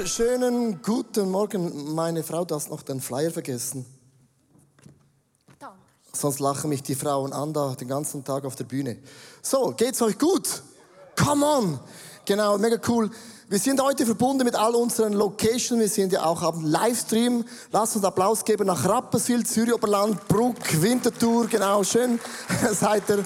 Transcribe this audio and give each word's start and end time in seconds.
wunderschönen 0.00 0.80
guten 0.80 1.30
Morgen. 1.30 1.94
Meine 1.94 2.22
Frau, 2.22 2.46
du 2.46 2.54
hast 2.54 2.70
noch 2.70 2.80
den 2.80 3.02
Flyer 3.02 3.30
vergessen. 3.30 3.84
Danke. 5.58 5.76
Sonst 6.14 6.40
lachen 6.40 6.70
mich 6.70 6.82
die 6.82 6.94
Frauen 6.94 7.34
an 7.34 7.52
da 7.52 7.74
den 7.74 7.86
ganzen 7.86 8.24
Tag 8.24 8.46
auf 8.46 8.56
der 8.56 8.64
Bühne. 8.64 8.96
So, 9.42 9.74
geht's 9.76 10.00
euch 10.00 10.18
gut? 10.18 10.62
Come 11.22 11.44
on! 11.44 11.80
Genau, 12.24 12.56
mega 12.56 12.78
cool. 12.88 13.10
Wir 13.50 13.58
sind 13.58 13.78
heute 13.82 14.06
verbunden 14.06 14.44
mit 14.44 14.54
all 14.54 14.74
unseren 14.74 15.12
Locations. 15.12 15.78
Wir 15.78 15.88
sind 15.90 16.14
ja 16.14 16.24
auch 16.24 16.40
am 16.40 16.64
Livestream. 16.64 17.44
Lasst 17.70 17.96
uns 17.96 18.04
Applaus 18.06 18.42
geben 18.42 18.68
nach 18.68 18.88
Rapperswil, 18.88 19.44
Zürich 19.44 19.74
Oberland, 19.74 20.26
Bruck, 20.28 20.80
Winterthur. 20.80 21.46
Genau, 21.46 21.84
schön 21.84 22.18
seid 22.72 23.02
ihr 23.10 23.22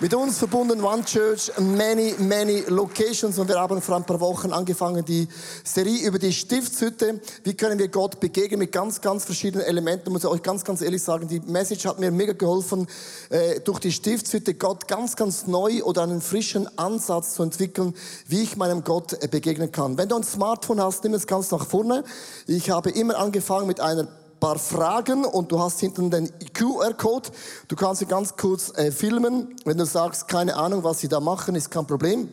mit 0.00 0.14
uns 0.14 0.38
verbunden, 0.38 0.82
One 0.82 1.04
Church, 1.04 1.50
many, 1.58 2.14
many 2.18 2.62
locations. 2.68 3.36
Und 3.38 3.48
wir 3.48 3.58
haben 3.58 3.82
vor 3.82 3.96
ein 3.96 4.04
paar 4.04 4.20
Wochen 4.20 4.52
angefangen, 4.52 5.04
die 5.04 5.26
Serie 5.64 6.06
über 6.06 6.20
die 6.20 6.32
Stiftshütte. 6.32 7.20
Wie 7.42 7.54
können 7.54 7.80
wir 7.80 7.88
Gott 7.88 8.20
begegnen 8.20 8.60
mit 8.60 8.70
ganz, 8.70 9.00
ganz 9.00 9.24
verschiedenen 9.24 9.66
Elementen. 9.66 10.06
Ich 10.06 10.12
muss 10.12 10.24
euch 10.24 10.42
ganz, 10.42 10.64
ganz 10.64 10.82
ehrlich 10.82 11.02
sagen, 11.02 11.26
die 11.26 11.40
Message 11.40 11.84
hat 11.86 11.98
mir 11.98 12.12
mega 12.12 12.32
geholfen, 12.32 12.86
äh, 13.30 13.58
durch 13.60 13.80
die 13.80 13.90
Stiftshütte 13.90 14.54
Gott 14.54 14.86
ganz, 14.86 15.16
ganz 15.16 15.48
neu 15.48 15.82
oder 15.82 16.04
einen 16.04 16.20
frischen 16.20 16.68
Ansatz 16.78 17.34
zu 17.34 17.42
entwickeln, 17.42 17.94
wie 18.28 18.42
ich 18.42 18.56
meinem 18.56 18.84
Gott 18.84 19.20
äh, 19.20 19.26
begegnen 19.26 19.72
kann. 19.72 19.98
Wenn 19.98 20.08
du 20.08 20.16
ein 20.16 20.22
Smartphone 20.22 20.80
hast, 20.80 21.02
nimm 21.02 21.14
es 21.14 21.26
ganz 21.26 21.50
nach 21.50 21.66
vorne. 21.66 22.04
Ich 22.46 22.70
habe 22.70 22.90
immer 22.90 23.18
angefangen 23.18 23.66
mit 23.66 23.80
einer 23.80 24.06
paar 24.40 24.58
Fragen 24.58 25.24
und 25.24 25.50
du 25.52 25.60
hast 25.60 25.80
hinten 25.80 26.10
den 26.10 26.30
QR-Code. 26.52 27.30
Du 27.68 27.76
kannst 27.76 28.00
sie 28.00 28.06
ganz 28.06 28.36
kurz 28.36 28.72
äh, 28.76 28.90
filmen. 28.92 29.56
Wenn 29.64 29.78
du 29.78 29.86
sagst, 29.86 30.28
keine 30.28 30.56
Ahnung, 30.56 30.84
was 30.84 31.00
sie 31.00 31.08
da 31.08 31.20
machen, 31.20 31.54
ist 31.54 31.70
kein 31.70 31.86
Problem. 31.86 32.28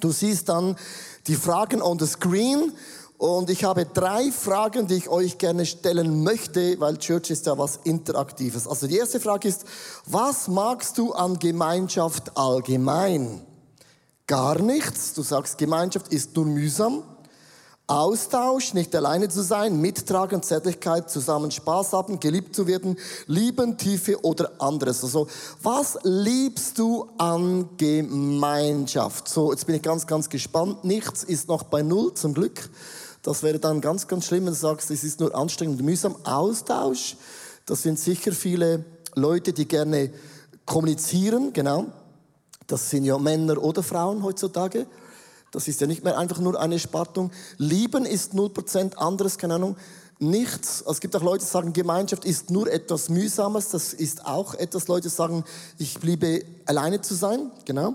Du 0.00 0.10
siehst 0.10 0.48
dann 0.48 0.76
die 1.26 1.36
Fragen 1.36 1.80
on 1.80 1.98
the 1.98 2.06
screen 2.06 2.72
und 3.16 3.48
ich 3.48 3.64
habe 3.64 3.86
drei 3.86 4.30
Fragen, 4.32 4.86
die 4.86 4.94
ich 4.94 5.08
euch 5.08 5.38
gerne 5.38 5.64
stellen 5.64 6.24
möchte, 6.24 6.78
weil 6.80 6.98
Church 6.98 7.30
ist 7.30 7.46
ja 7.46 7.56
was 7.56 7.78
Interaktives. 7.84 8.66
Also 8.66 8.86
die 8.86 8.96
erste 8.98 9.20
Frage 9.20 9.48
ist, 9.48 9.64
was 10.06 10.48
magst 10.48 10.98
du 10.98 11.12
an 11.12 11.38
Gemeinschaft 11.38 12.36
allgemein? 12.36 13.40
Gar 14.26 14.60
nichts. 14.60 15.14
Du 15.14 15.22
sagst, 15.22 15.58
Gemeinschaft 15.58 16.08
ist 16.08 16.34
nur 16.34 16.46
mühsam. 16.46 17.02
Austausch, 17.86 18.72
nicht 18.72 18.96
alleine 18.96 19.28
zu 19.28 19.42
sein, 19.42 19.78
Mittragen, 19.78 20.42
Zärtlichkeit, 20.42 21.10
zusammen 21.10 21.50
Spaß 21.50 21.92
haben, 21.92 22.18
geliebt 22.18 22.56
zu 22.56 22.66
werden, 22.66 22.96
lieben, 23.26 23.76
Tiefe 23.76 24.24
oder 24.24 24.52
anderes. 24.58 25.04
Also, 25.04 25.28
was 25.62 25.98
liebst 26.02 26.78
du 26.78 27.10
an 27.18 27.68
Gemeinschaft? 27.76 29.28
So, 29.28 29.52
jetzt 29.52 29.66
bin 29.66 29.76
ich 29.76 29.82
ganz, 29.82 30.06
ganz 30.06 30.30
gespannt. 30.30 30.82
Nichts 30.82 31.24
ist 31.24 31.46
noch 31.48 31.64
bei 31.64 31.82
Null, 31.82 32.14
zum 32.14 32.32
Glück. 32.32 32.70
Das 33.22 33.42
wäre 33.42 33.58
dann 33.58 33.82
ganz, 33.82 34.08
ganz 34.08 34.26
schlimm, 34.26 34.46
wenn 34.46 34.54
du 34.54 34.58
sagst, 34.58 34.90
es 34.90 35.04
ist 35.04 35.20
nur 35.20 35.34
anstrengend 35.34 35.78
und 35.78 35.84
mühsam. 35.84 36.16
Austausch, 36.24 37.16
das 37.66 37.82
sind 37.82 37.98
sicher 37.98 38.32
viele 38.32 38.86
Leute, 39.14 39.52
die 39.52 39.68
gerne 39.68 40.10
kommunizieren, 40.64 41.52
genau. 41.52 41.86
Das 42.66 42.88
sind 42.88 43.04
ja 43.04 43.18
Männer 43.18 43.62
oder 43.62 43.82
Frauen 43.82 44.22
heutzutage. 44.22 44.86
Das 45.54 45.68
ist 45.68 45.80
ja 45.80 45.86
nicht 45.86 46.02
mehr 46.02 46.18
einfach 46.18 46.38
nur 46.38 46.60
eine 46.60 46.78
Spaltung. 46.78 47.30
Lieben 47.58 48.04
ist 48.04 48.34
0%, 48.34 48.96
anderes, 48.96 49.38
keine 49.38 49.54
Ahnung, 49.54 49.76
nichts. 50.18 50.82
Es 50.88 51.00
gibt 51.00 51.14
auch 51.16 51.22
Leute, 51.22 51.44
die 51.44 51.50
sagen, 51.50 51.72
Gemeinschaft 51.72 52.24
ist 52.24 52.50
nur 52.50 52.70
etwas 52.70 53.08
Mühsames. 53.08 53.68
Das 53.68 53.92
ist 53.92 54.26
auch 54.26 54.54
etwas, 54.54 54.88
Leute 54.88 55.08
sagen, 55.08 55.44
ich 55.78 56.02
liebe 56.02 56.44
alleine 56.66 57.00
zu 57.00 57.14
sein. 57.14 57.50
Genau. 57.64 57.94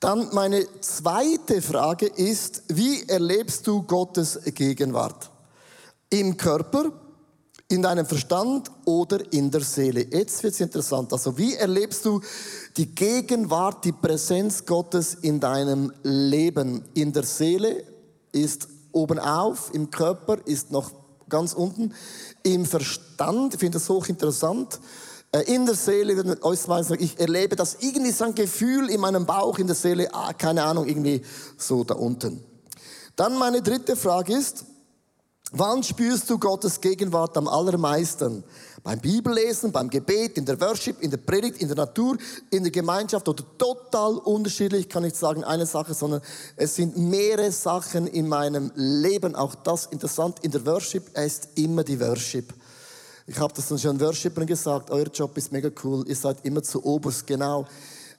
Dann 0.00 0.28
meine 0.32 0.66
zweite 0.80 1.62
Frage 1.62 2.06
ist, 2.06 2.62
wie 2.68 3.08
erlebst 3.08 3.66
du 3.66 3.82
Gottes 3.82 4.38
Gegenwart? 4.44 5.30
Im 6.10 6.36
Körper, 6.36 6.92
in 7.68 7.82
deinem 7.82 8.06
Verstand 8.06 8.70
oder 8.84 9.32
in 9.32 9.50
der 9.50 9.62
Seele. 9.62 10.06
Jetzt 10.10 10.42
wird 10.42 10.54
es 10.54 10.60
interessant. 10.60 11.12
Also 11.12 11.36
wie 11.38 11.54
erlebst 11.54 12.04
du 12.04 12.20
die 12.76 12.94
Gegenwart, 12.94 13.84
die 13.84 13.92
Präsenz 13.92 14.66
Gottes 14.66 15.14
in 15.14 15.40
deinem 15.40 15.92
Leben? 16.02 16.84
In 16.94 17.12
der 17.12 17.22
Seele 17.22 17.84
ist 18.32 18.68
oben 18.92 19.18
auf, 19.18 19.72
im 19.72 19.90
Körper 19.90 20.38
ist 20.44 20.72
noch 20.72 20.90
ganz 21.28 21.52
unten. 21.52 21.92
Im 22.42 22.66
Verstand, 22.66 23.54
ich 23.54 23.60
finde 23.60 23.78
das 23.78 23.88
hochinteressant. 23.88 24.80
Äh, 25.32 25.52
in 25.54 25.66
der 25.66 25.74
Seele, 25.74 26.36
ich 26.98 27.18
erlebe 27.18 27.56
das 27.56 27.78
irgendwie 27.80 28.12
so 28.12 28.24
ein 28.24 28.34
Gefühl 28.34 28.88
in 28.90 29.00
meinem 29.00 29.26
Bauch, 29.26 29.58
in 29.58 29.66
der 29.66 29.76
Seele, 29.76 30.12
ah, 30.12 30.32
keine 30.32 30.64
Ahnung, 30.64 30.86
irgendwie 30.86 31.22
so 31.56 31.84
da 31.84 31.94
unten. 31.94 32.42
Dann 33.16 33.38
meine 33.38 33.62
dritte 33.62 33.96
Frage 33.96 34.36
ist, 34.36 34.64
Wann 35.56 35.84
spürst 35.84 36.28
du 36.28 36.36
Gottes 36.36 36.80
Gegenwart 36.80 37.36
am 37.36 37.46
allermeisten? 37.46 38.42
Beim 38.82 38.98
Bibellesen, 38.98 39.70
beim 39.70 39.88
Gebet, 39.88 40.36
in 40.36 40.44
der 40.44 40.60
Worship, 40.60 41.00
in 41.00 41.12
der 41.12 41.18
Predigt, 41.18 41.62
in 41.62 41.68
der 41.68 41.76
Natur, 41.76 42.18
in 42.50 42.64
der 42.64 42.72
Gemeinschaft 42.72 43.28
oder 43.28 43.44
total 43.56 44.14
unterschiedlich, 44.14 44.88
kann 44.88 45.04
ich 45.04 45.14
sagen, 45.14 45.44
eine 45.44 45.64
Sache, 45.64 45.94
sondern 45.94 46.22
es 46.56 46.74
sind 46.74 46.96
mehrere 46.96 47.52
Sachen 47.52 48.08
in 48.08 48.26
meinem 48.26 48.72
Leben. 48.74 49.36
Auch 49.36 49.54
das 49.54 49.86
interessant. 49.86 50.40
In 50.42 50.50
der 50.50 50.66
Worship 50.66 51.16
ist 51.16 51.50
immer 51.54 51.84
die 51.84 52.00
Worship. 52.00 52.52
Ich 53.28 53.38
habe 53.38 53.54
das 53.54 53.80
schon 53.80 54.00
Worshipern 54.00 54.46
gesagt, 54.46 54.90
euer 54.90 55.06
Job 55.06 55.38
ist 55.38 55.52
mega 55.52 55.70
cool, 55.84 56.04
ihr 56.08 56.16
seid 56.16 56.44
immer 56.44 56.64
zu 56.64 56.84
oberst, 56.84 57.28
genau. 57.28 57.64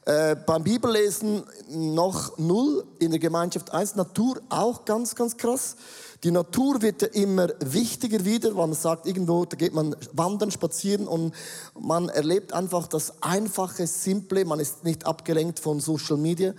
Äh, 0.06 0.36
beim 0.36 0.64
Bibellesen 0.64 1.44
noch 1.68 2.38
null, 2.38 2.86
in 3.00 3.10
der 3.10 3.20
Gemeinschaft 3.20 3.74
eins, 3.74 3.96
Natur 3.96 4.40
auch 4.50 4.86
ganz, 4.86 5.16
ganz 5.16 5.36
krass. 5.36 5.76
Die 6.26 6.32
Natur 6.32 6.82
wird 6.82 7.04
ja 7.04 7.08
immer 7.10 7.50
wichtiger 7.60 8.26
wieder, 8.26 8.52
man 8.56 8.74
sagt, 8.74 9.06
irgendwo, 9.06 9.46
da 9.46 9.56
geht 9.56 9.76
man 9.76 9.96
wandern, 10.12 10.50
spazieren 10.50 11.08
und 11.08 11.36
man 11.80 12.10
erlebt 12.10 12.52
einfach 12.52 12.88
das 12.88 13.22
Einfache, 13.22 13.86
Simple, 13.86 14.44
man 14.44 14.60
ist 14.60 14.84
nicht 14.84 15.06
abgelenkt 15.06 15.60
von 15.60 15.80
Social 15.80 16.18
Media. 16.18 16.56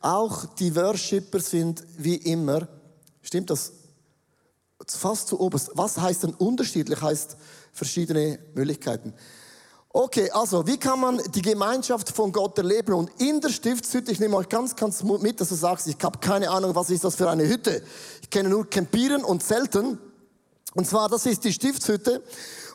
Auch 0.00 0.46
die 0.46 0.74
Worshipper 0.74 1.38
sind 1.38 1.84
wie 1.98 2.14
immer, 2.14 2.66
stimmt 3.20 3.50
das? 3.50 3.72
Fast 4.86 5.28
zu 5.28 5.38
oberst. 5.38 5.72
Was 5.74 5.98
heißt 5.98 6.22
denn 6.22 6.32
unterschiedlich? 6.32 7.02
Heißt 7.02 7.36
verschiedene 7.74 8.38
Möglichkeiten. 8.54 9.12
Okay, 9.92 10.30
also 10.30 10.64
wie 10.68 10.76
kann 10.76 11.00
man 11.00 11.20
die 11.34 11.42
Gemeinschaft 11.42 12.10
von 12.10 12.30
Gott 12.30 12.56
erleben? 12.58 12.94
Und 12.94 13.10
in 13.20 13.40
der 13.40 13.48
Stiftshütte, 13.48 14.12
ich 14.12 14.20
nehme 14.20 14.36
euch 14.36 14.48
ganz, 14.48 14.76
ganz 14.76 15.02
mit, 15.02 15.40
dass 15.40 15.48
du 15.48 15.56
sagst, 15.56 15.88
ich 15.88 15.96
habe 16.00 16.18
keine 16.20 16.48
Ahnung, 16.48 16.76
was 16.76 16.90
ist 16.90 17.02
das 17.02 17.16
für 17.16 17.28
eine 17.28 17.48
Hütte. 17.48 17.82
Ich 18.22 18.30
kenne 18.30 18.50
nur 18.50 18.70
Campieren 18.70 19.24
und 19.24 19.42
Zelten. 19.42 19.98
Und 20.74 20.86
zwar, 20.86 21.08
das 21.08 21.26
ist 21.26 21.42
die 21.42 21.52
Stiftshütte. 21.52 22.22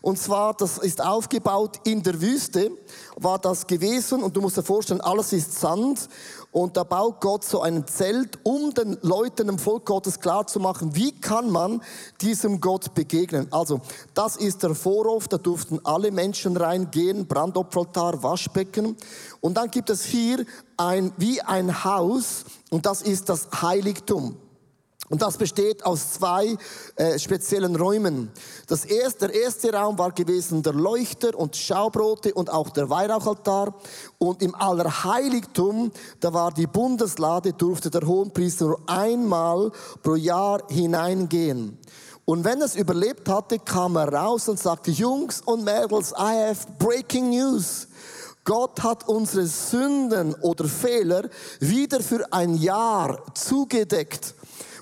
Und 0.05 0.19
zwar, 0.19 0.53
das 0.53 0.77
ist 0.77 1.03
aufgebaut 1.03 1.79
in 1.83 2.03
der 2.03 2.21
Wüste, 2.21 2.69
war 3.15 3.39
das 3.39 3.65
gewesen. 3.65 4.21
Und 4.21 4.37
du 4.37 4.41
musst 4.41 4.55
dir 4.55 4.61
vorstellen, 4.61 5.01
alles 5.01 5.33
ist 5.33 5.59
Sand. 5.59 6.09
Und 6.51 6.77
da 6.77 6.83
baut 6.83 7.21
Gott 7.21 7.43
so 7.43 7.61
ein 7.63 7.87
Zelt, 7.87 8.37
um 8.43 8.71
den 8.71 8.99
Leuten 9.01 9.49
im 9.49 9.57
Volk 9.57 9.85
Gottes 9.85 10.19
klar 10.19 10.45
zu 10.45 10.59
machen, 10.59 10.95
wie 10.95 11.11
kann 11.11 11.49
man 11.49 11.81
diesem 12.21 12.61
Gott 12.61 12.93
begegnen. 12.93 13.47
Also, 13.49 13.81
das 14.13 14.35
ist 14.35 14.61
der 14.61 14.75
Vorhof, 14.75 15.27
da 15.27 15.39
durften 15.39 15.79
alle 15.83 16.11
Menschen 16.11 16.55
reingehen, 16.55 17.25
Brandopferaltar, 17.25 18.21
Waschbecken. 18.21 18.95
Und 19.41 19.57
dann 19.57 19.71
gibt 19.71 19.89
es 19.89 20.05
hier 20.05 20.45
ein, 20.77 21.13
wie 21.17 21.41
ein 21.41 21.83
Haus, 21.83 22.45
und 22.69 22.85
das 22.85 23.01
ist 23.01 23.27
das 23.27 23.47
Heiligtum. 23.59 24.37
Und 25.09 25.21
das 25.21 25.37
besteht 25.37 25.85
aus 25.85 26.13
zwei 26.13 26.57
äh, 26.95 27.19
speziellen 27.19 27.75
Räumen. 27.75 28.31
Das 28.67 28.85
erste, 28.85 29.27
der 29.27 29.43
erste 29.43 29.71
Raum 29.71 29.99
war 29.99 30.11
gewesen 30.11 30.63
der 30.63 30.73
Leuchter 30.73 31.37
und 31.37 31.55
Schaubrote 31.55 32.33
und 32.33 32.49
auch 32.49 32.71
der 32.71 32.89
Weihrauchaltar. 32.89 33.75
Und 34.17 34.41
im 34.41 34.55
Allerheiligtum, 34.55 35.91
da 36.19 36.33
war 36.33 36.51
die 36.51 36.65
Bundeslade, 36.65 37.53
durfte 37.53 37.91
der 37.91 38.07
Hohenpriester 38.07 38.65
nur 38.65 38.79
einmal 38.87 39.71
pro 40.01 40.15
Jahr 40.15 40.63
hineingehen. 40.69 41.77
Und 42.25 42.43
wenn 42.43 42.59
es 42.63 42.75
überlebt 42.75 43.29
hatte, 43.29 43.59
kam 43.59 43.97
er 43.97 44.11
raus 44.11 44.49
und 44.49 44.57
sagte, 44.57 44.89
Jungs 44.89 45.41
und 45.41 45.63
Mädels, 45.63 46.11
I 46.13 46.49
have 46.49 46.65
breaking 46.79 47.29
news. 47.29 47.87
Gott 48.43 48.83
hat 48.83 49.07
unsere 49.07 49.47
Sünden 49.47 50.35
oder 50.35 50.65
Fehler 50.65 51.29
wieder 51.59 51.99
für 51.99 52.31
ein 52.31 52.53
Jahr 52.53 53.23
zugedeckt. 53.33 54.34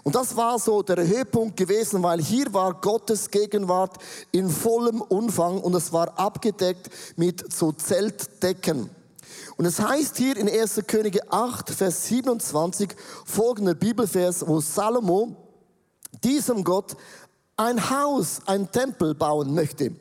Und 0.03 0.15
das 0.15 0.35
war 0.35 0.59
so 0.59 0.83
der 0.83 1.07
Höhepunkt 1.07 1.55
gewesen, 1.55 2.03
weil 2.03 2.21
hier 2.21 2.53
war 2.53 2.73
Gottes 2.73 3.31
Gegenwart 3.31 3.97
in 4.31 4.49
vollem 4.49 5.01
Umfang 5.01 5.61
und 5.61 5.73
es 5.75 5.93
war 5.93 6.19
abgedeckt 6.19 6.89
mit 7.15 7.51
so 7.53 7.71
Zeltdecken. 7.71 8.89
Und 9.55 9.65
es 9.65 9.79
heißt 9.79 10.17
hier 10.17 10.35
in 10.35 10.49
1. 10.49 10.81
Könige 10.87 11.31
8, 11.31 11.69
Vers 11.69 12.07
27 12.07 12.89
folgender 13.25 13.75
Bibelvers, 13.75 14.45
wo 14.45 14.59
Salomo 14.59 15.35
diesem 16.23 16.63
Gott 16.63 16.97
ein 17.55 17.89
Haus, 17.89 18.41
ein 18.45 18.69
Tempel 18.71 19.15
bauen 19.15 19.53
möchte. 19.53 19.95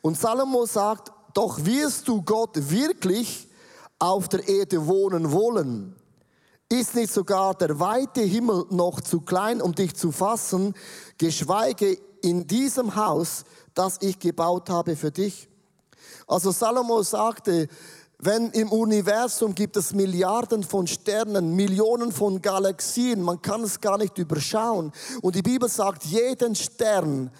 Und 0.00 0.18
Salomo 0.18 0.66
sagt, 0.66 1.12
doch 1.34 1.64
wirst 1.64 2.08
du 2.08 2.22
Gott 2.22 2.70
wirklich 2.70 3.48
auf 3.98 4.28
der 4.28 4.48
Erde 4.48 4.86
wohnen 4.86 5.30
wollen. 5.30 5.94
Ist 6.68 6.94
nicht 6.94 7.12
sogar 7.12 7.54
der 7.54 7.78
weite 7.78 8.22
Himmel 8.22 8.64
noch 8.70 9.00
zu 9.00 9.20
klein, 9.20 9.60
um 9.60 9.74
dich 9.74 9.94
zu 9.94 10.10
fassen, 10.12 10.74
geschweige 11.18 11.98
in 12.22 12.46
diesem 12.46 12.96
Haus, 12.96 13.44
das 13.74 13.98
ich 14.00 14.18
gebaut 14.18 14.70
habe 14.70 14.96
für 14.96 15.10
dich? 15.10 15.48
Also 16.26 16.50
Salomo 16.50 17.02
sagte, 17.02 17.68
wenn 18.18 18.50
im 18.52 18.72
Universum 18.72 19.54
gibt 19.54 19.76
es 19.76 19.92
Milliarden 19.92 20.62
von 20.62 20.86
Sternen, 20.86 21.54
Millionen 21.54 22.12
von 22.12 22.40
Galaxien, 22.40 23.20
man 23.20 23.42
kann 23.42 23.62
es 23.62 23.80
gar 23.80 23.98
nicht 23.98 24.16
überschauen. 24.16 24.92
Und 25.20 25.34
die 25.34 25.42
Bibel 25.42 25.68
sagt, 25.68 26.04
jeden 26.04 26.54
Stern, 26.54 27.30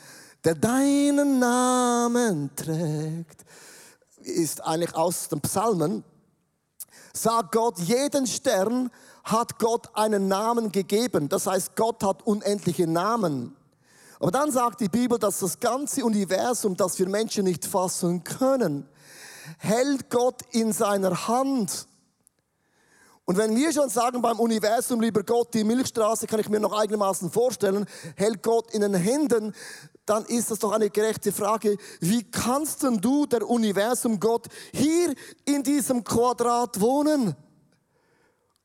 der 0.44 0.54
deinen 0.54 1.38
Namen 1.38 2.50
trägt, 2.54 3.44
ist 4.18 4.62
eigentlich 4.62 4.94
aus 4.94 5.28
den 5.28 5.40
Psalmen, 5.40 6.04
sagt 7.14 7.52
Gott, 7.52 7.78
jeden 7.78 8.26
Stern 8.26 8.90
hat 9.24 9.58
Gott 9.58 9.88
einen 9.94 10.28
Namen 10.28 10.70
gegeben. 10.70 11.28
Das 11.28 11.46
heißt, 11.46 11.74
Gott 11.76 12.04
hat 12.04 12.26
unendliche 12.26 12.86
Namen. 12.86 13.56
Aber 14.20 14.30
dann 14.30 14.52
sagt 14.52 14.80
die 14.80 14.88
Bibel, 14.88 15.18
dass 15.18 15.40
das 15.40 15.58
ganze 15.58 16.04
Universum, 16.04 16.76
das 16.76 16.98
wir 16.98 17.08
Menschen 17.08 17.44
nicht 17.44 17.64
fassen 17.64 18.22
können, 18.22 18.88
hält 19.58 20.08
Gott 20.10 20.42
in 20.52 20.72
seiner 20.72 21.26
Hand. 21.26 21.88
Und 23.26 23.38
wenn 23.38 23.56
wir 23.56 23.72
schon 23.72 23.88
sagen 23.88 24.20
beim 24.20 24.38
Universum, 24.38 25.00
lieber 25.00 25.22
Gott, 25.22 25.54
die 25.54 25.64
Milchstraße 25.64 26.26
kann 26.26 26.40
ich 26.40 26.50
mir 26.50 26.60
noch 26.60 26.78
einigermaßen 26.78 27.30
vorstellen, 27.30 27.86
hält 28.16 28.42
Gott 28.42 28.70
in 28.72 28.82
den 28.82 28.94
Händen, 28.94 29.54
dann 30.04 30.26
ist 30.26 30.50
das 30.50 30.58
doch 30.58 30.72
eine 30.72 30.90
gerechte 30.90 31.32
Frage. 31.32 31.78
Wie 32.00 32.22
kannst 32.22 32.82
denn 32.82 32.98
du, 32.98 33.24
der 33.24 33.48
Universum 33.48 34.20
Gott, 34.20 34.48
hier 34.72 35.14
in 35.46 35.62
diesem 35.62 36.04
Quadrat 36.04 36.78
wohnen? 36.80 37.34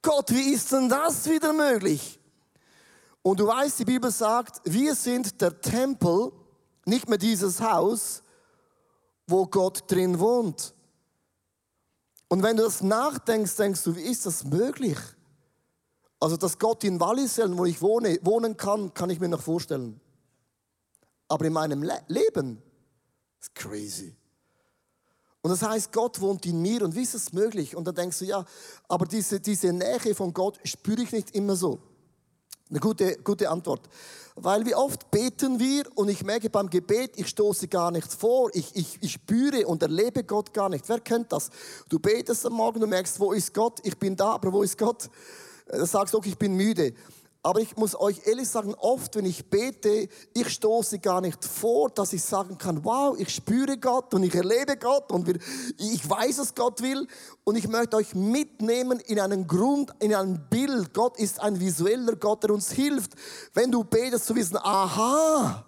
Gott, 0.01 0.31
wie 0.31 0.53
ist 0.53 0.71
denn 0.71 0.89
das 0.89 1.29
wieder 1.29 1.53
möglich? 1.53 2.19
Und 3.21 3.39
du 3.39 3.47
weißt, 3.47 3.79
die 3.79 3.85
Bibel 3.85 4.11
sagt, 4.11 4.61
wir 4.63 4.95
sind 4.95 5.41
der 5.41 5.59
Tempel, 5.59 6.31
nicht 6.85 7.09
mehr 7.09 7.17
dieses 7.17 7.59
Haus, 7.59 8.23
wo 9.27 9.45
Gott 9.45 9.89
drin 9.91 10.19
wohnt. 10.19 10.73
Und 12.29 12.43
wenn 12.43 12.57
du 12.57 12.63
das 12.63 12.81
nachdenkst, 12.81 13.55
denkst 13.55 13.83
du, 13.83 13.95
wie 13.95 14.03
ist 14.03 14.25
das 14.25 14.43
möglich? 14.43 14.97
Also, 16.19 16.37
dass 16.37 16.59
Gott 16.59 16.83
in 16.83 16.99
Wallisellen, 16.99 17.57
wo 17.57 17.65
ich 17.65 17.81
wohne, 17.81 18.19
wohnen 18.23 18.57
kann, 18.57 18.93
kann 18.93 19.09
ich 19.09 19.19
mir 19.19 19.29
noch 19.29 19.41
vorstellen. 19.41 19.99
Aber 21.27 21.45
in 21.45 21.53
meinem 21.53 21.83
Le 21.83 22.01
Leben 22.07 22.61
ist 23.39 23.55
crazy. 23.55 24.15
Und 25.41 25.51
das 25.51 25.61
heißt, 25.61 25.93
Gott 25.93 26.19
wohnt 26.19 26.45
in 26.45 26.61
mir 26.61 26.81
und 26.81 26.95
wie 26.95 27.03
ist 27.03 27.13
das 27.13 27.31
möglich? 27.31 27.75
Und 27.75 27.87
dann 27.87 27.95
denkst 27.95 28.19
du, 28.19 28.25
ja, 28.25 28.45
aber 28.87 29.05
diese, 29.05 29.39
diese 29.39 29.71
Nähe 29.71 30.13
von 30.13 30.33
Gott 30.33 30.59
spüre 30.65 31.01
ich 31.01 31.11
nicht 31.11 31.31
immer 31.31 31.55
so. 31.55 31.79
Eine 32.69 32.79
gute, 32.79 33.17
gute 33.23 33.49
Antwort. 33.49 33.81
Weil 34.35 34.65
wie 34.65 34.75
oft 34.75 35.09
beten 35.11 35.59
wir 35.59 35.85
und 35.95 36.09
ich 36.09 36.23
merke 36.23 36.49
beim 36.49 36.69
Gebet, 36.69 37.13
ich 37.15 37.27
stoße 37.27 37.67
gar 37.67 37.89
nichts 37.89 38.15
vor, 38.15 38.51
ich, 38.53 38.75
ich, 38.75 38.99
ich 39.01 39.13
spüre 39.13 39.65
und 39.65 39.81
erlebe 39.81 40.23
Gott 40.23 40.53
gar 40.53 40.69
nicht. 40.69 40.87
Wer 40.87 40.99
kennt 40.99 41.31
das? 41.31 41.49
Du 41.87 41.99
betest 41.99 42.45
am 42.45 42.53
Morgen, 42.53 42.79
du 42.79 42.87
merkst, 42.87 43.19
wo 43.19 43.31
ist 43.31 43.53
Gott? 43.53 43.79
Ich 43.83 43.97
bin 43.97 44.15
da, 44.15 44.33
aber 44.33 44.53
wo 44.53 44.61
ist 44.61 44.77
Gott? 44.77 45.09
Du 45.71 45.85
sagst, 45.85 46.13
okay, 46.13 46.29
ich 46.29 46.37
bin 46.37 46.53
müde. 46.53 46.93
Aber 47.41 47.61
ich 47.61 47.77
muss 47.77 47.97
euch 47.97 48.27
ehrlich 48.27 48.49
sagen, 48.49 48.75
oft, 48.75 49.15
wenn 49.15 49.23
ich 49.23 49.49
bete, 49.49 50.09
ich 50.33 50.49
stoße 50.49 50.99
gar 50.99 51.21
nicht 51.21 51.45
vor, 51.45 51.89
dass 51.89 52.11
ich 52.11 52.21
sagen 52.21 52.57
kann, 52.57 52.83
wow, 52.83 53.17
ich 53.17 53.33
spüre 53.33 53.77
Gott 53.77 54.13
und 54.13 54.23
ich 54.23 54.35
erlebe 54.35 54.75
Gott 54.75 55.09
und 55.13 55.39
ich 55.77 56.09
weiß, 56.09 56.39
was 56.39 56.53
Gott 56.53 56.81
will. 56.81 57.07
Und 57.45 57.55
ich 57.55 57.69
möchte 57.69 57.95
euch 57.95 58.13
mitnehmen 58.13 58.99
in 58.99 59.21
einen 59.21 59.47
Grund, 59.47 59.93
in 59.99 60.13
ein 60.13 60.47
Bild. 60.49 60.93
Gott 60.93 61.17
ist 61.17 61.39
ein 61.39 61.57
visueller 61.57 62.17
Gott, 62.17 62.43
der 62.43 62.51
uns 62.51 62.71
hilft. 62.71 63.13
Wenn 63.53 63.71
du 63.71 63.85
betest, 63.85 64.25
zu 64.25 64.35
wissen, 64.35 64.57
aha, 64.57 65.65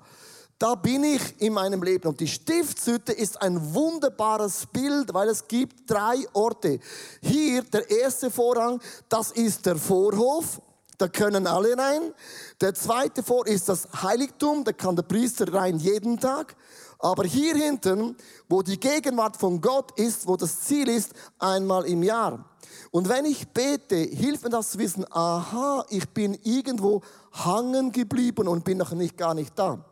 da 0.60 0.76
bin 0.76 1.06
ich 1.06 1.42
in 1.42 1.54
meinem 1.54 1.82
Leben. 1.82 2.10
Und 2.10 2.20
die 2.20 2.28
Stiftshütte 2.28 3.14
ist 3.14 3.42
ein 3.42 3.74
wunderbares 3.74 4.68
Bild, 4.74 5.14
weil 5.14 5.30
es 5.30 5.48
gibt 5.48 5.90
drei 5.90 6.18
Orte. 6.34 6.82
Hier, 7.22 7.64
der 7.64 7.90
erste 7.90 8.30
Vorrang, 8.30 8.82
das 9.08 9.32
ist 9.32 9.66
der 9.66 9.78
Vorhof 9.78 10.62
da 11.02 11.08
können 11.08 11.48
alle 11.48 11.78
rein. 11.78 12.14
Der 12.62 12.74
zweite 12.74 13.24
Vor 13.24 13.48
ist 13.48 13.68
das 13.70 13.88
Heiligtum, 14.04 14.64
da 14.64 14.72
kann 14.72 14.96
der 14.96 15.04
Priester 15.04 15.52
rein 15.52 15.78
jeden 15.78 16.20
Tag. 16.20 16.56
Aber 17.00 17.24
hier 17.24 17.56
hinten, 17.56 18.16
wo 18.48 18.62
die 18.62 18.80
Gegenwart 18.80 19.36
von 19.36 19.60
Gott 19.60 20.00
ist, 20.00 20.28
wo 20.28 20.38
das 20.38 20.62
Ziel 20.62 20.88
ist, 20.88 21.14
einmal 21.40 21.86
im 21.86 22.04
Jahr. 22.04 22.46
Und 22.92 23.10
wenn 23.10 23.26
ich 23.26 23.48
bete, 23.50 23.96
hilft 23.96 24.44
mir 24.44 24.52
das 24.52 24.72
zu 24.72 24.80
wissen, 24.80 25.06
aha, 25.10 25.84
ich 25.90 26.08
bin 26.10 26.38
irgendwo 26.44 27.02
hangen 27.32 27.92
geblieben 27.92 28.48
und 28.48 28.64
bin 28.64 28.78
noch 28.78 28.92
nicht 28.92 29.18
gar 29.18 29.34
nicht 29.34 29.58
da. 29.58 29.84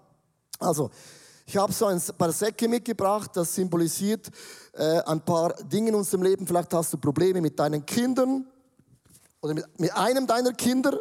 Also, 0.59 0.91
ich 1.47 1.57
habe 1.57 1.73
so 1.73 1.87
ein 1.87 1.99
paar 2.15 2.31
Säcke 2.31 2.67
mitgebracht, 2.67 3.31
das 3.33 3.55
symbolisiert 3.55 4.29
äh, 4.73 5.01
ein 5.01 5.21
paar 5.21 5.55
Dinge 5.63 5.89
in 5.89 5.95
unserem 5.95 6.21
Leben. 6.21 6.45
Vielleicht 6.45 6.71
hast 6.75 6.93
du 6.93 6.97
Probleme 6.97 7.41
mit 7.41 7.57
deinen 7.57 7.83
Kindern, 7.87 8.45
oder 9.41 9.53
mit, 9.53 9.79
mit 9.79 9.93
einem 9.93 10.27
deiner 10.27 10.53
Kinder, 10.53 10.99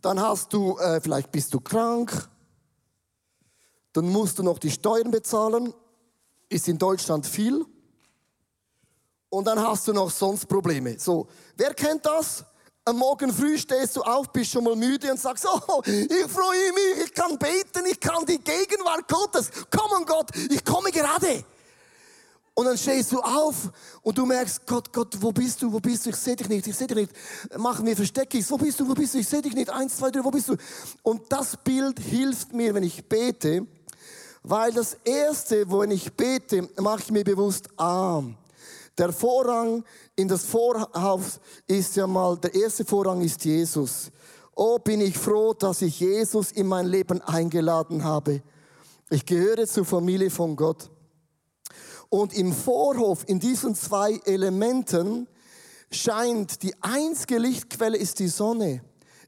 dann 0.00 0.20
hast 0.20 0.52
du, 0.52 0.78
äh, 0.78 1.00
vielleicht 1.00 1.32
bist 1.32 1.52
du 1.54 1.60
krank, 1.60 2.28
dann 3.92 4.08
musst 4.10 4.38
du 4.38 4.42
noch 4.42 4.58
die 4.58 4.70
Steuern 4.70 5.10
bezahlen, 5.10 5.72
ist 6.48 6.68
in 6.68 6.78
Deutschland 6.78 7.26
viel. 7.26 7.64
Und 9.28 9.46
dann 9.46 9.60
hast 9.60 9.88
du 9.88 9.92
noch 9.92 10.10
sonst 10.10 10.46
Probleme. 10.46 10.98
So, 10.98 11.26
wer 11.56 11.74
kennt 11.74 12.06
das? 12.06 12.44
Am 12.84 12.98
Morgen 12.98 13.32
früh 13.32 13.58
stehst 13.58 13.96
du 13.96 14.02
auf, 14.02 14.30
bist 14.32 14.52
schon 14.52 14.62
mal 14.62 14.76
müde 14.76 15.10
und 15.10 15.18
sagst, 15.18 15.44
oh, 15.44 15.82
ich 15.84 16.30
freue 16.30 16.72
mich, 16.72 17.06
ich 17.06 17.12
kann 17.12 17.36
beten, 17.36 17.84
ich 17.90 17.98
kann 17.98 18.24
die 18.24 18.38
Gegenwart 18.38 19.08
Gottes. 19.08 19.50
Komm 19.70 20.06
Gott, 20.06 20.30
ich. 20.36 20.64
Und 22.58 22.64
dann 22.64 22.78
stehst 22.78 23.12
du 23.12 23.20
auf 23.20 23.70
und 24.00 24.16
du 24.16 24.24
merkst, 24.24 24.66
Gott, 24.66 24.90
Gott, 24.90 25.14
wo 25.20 25.30
bist 25.30 25.60
du, 25.60 25.70
wo 25.70 25.78
bist 25.78 26.06
du? 26.06 26.10
Ich 26.10 26.16
sehe 26.16 26.34
dich 26.34 26.48
nicht, 26.48 26.66
ich 26.66 26.74
sehe 26.74 26.86
dich 26.86 26.96
nicht. 26.96 27.12
Machen 27.58 27.84
wir 27.84 27.94
Versteckis, 27.94 28.50
wo 28.50 28.56
bist 28.56 28.80
du, 28.80 28.88
wo 28.88 28.94
bist 28.94 29.12
du? 29.12 29.18
Ich 29.18 29.28
sehe 29.28 29.42
dich 29.42 29.52
nicht. 29.52 29.68
Eins, 29.68 29.98
zwei, 29.98 30.10
drei, 30.10 30.24
wo 30.24 30.30
bist 30.30 30.48
du? 30.48 30.56
Und 31.02 31.30
das 31.30 31.58
Bild 31.58 32.00
hilft 32.00 32.54
mir, 32.54 32.72
wenn 32.72 32.82
ich 32.82 33.06
bete, 33.06 33.66
weil 34.42 34.72
das 34.72 34.96
Erste, 35.04 35.68
wo 35.68 35.82
ich 35.82 36.10
bete, 36.14 36.66
mache 36.80 37.02
ich 37.02 37.10
mir 37.10 37.24
bewusst, 37.24 37.68
ah, 37.76 38.22
der 38.96 39.12
Vorrang 39.12 39.84
in 40.14 40.26
das 40.26 40.46
Vorhaus 40.46 41.40
ist 41.66 41.94
ja 41.96 42.06
mal, 42.06 42.38
der 42.38 42.54
erste 42.54 42.86
Vorrang 42.86 43.20
ist 43.20 43.44
Jesus. 43.44 44.10
Oh, 44.54 44.78
bin 44.78 45.02
ich 45.02 45.18
froh, 45.18 45.52
dass 45.52 45.82
ich 45.82 46.00
Jesus 46.00 46.52
in 46.52 46.68
mein 46.68 46.86
Leben 46.86 47.20
eingeladen 47.20 48.02
habe. 48.02 48.40
Ich 49.10 49.26
gehöre 49.26 49.66
zur 49.66 49.84
Familie 49.84 50.30
von 50.30 50.56
Gott. 50.56 50.88
Und 52.08 52.34
im 52.34 52.52
Vorhof, 52.52 53.24
in 53.26 53.40
diesen 53.40 53.74
zwei 53.74 54.20
Elementen, 54.24 55.28
scheint 55.90 56.62
die 56.62 56.74
einzige 56.80 57.38
Lichtquelle 57.38 57.96
ist 57.96 58.18
die 58.18 58.28
Sonne. 58.28 58.82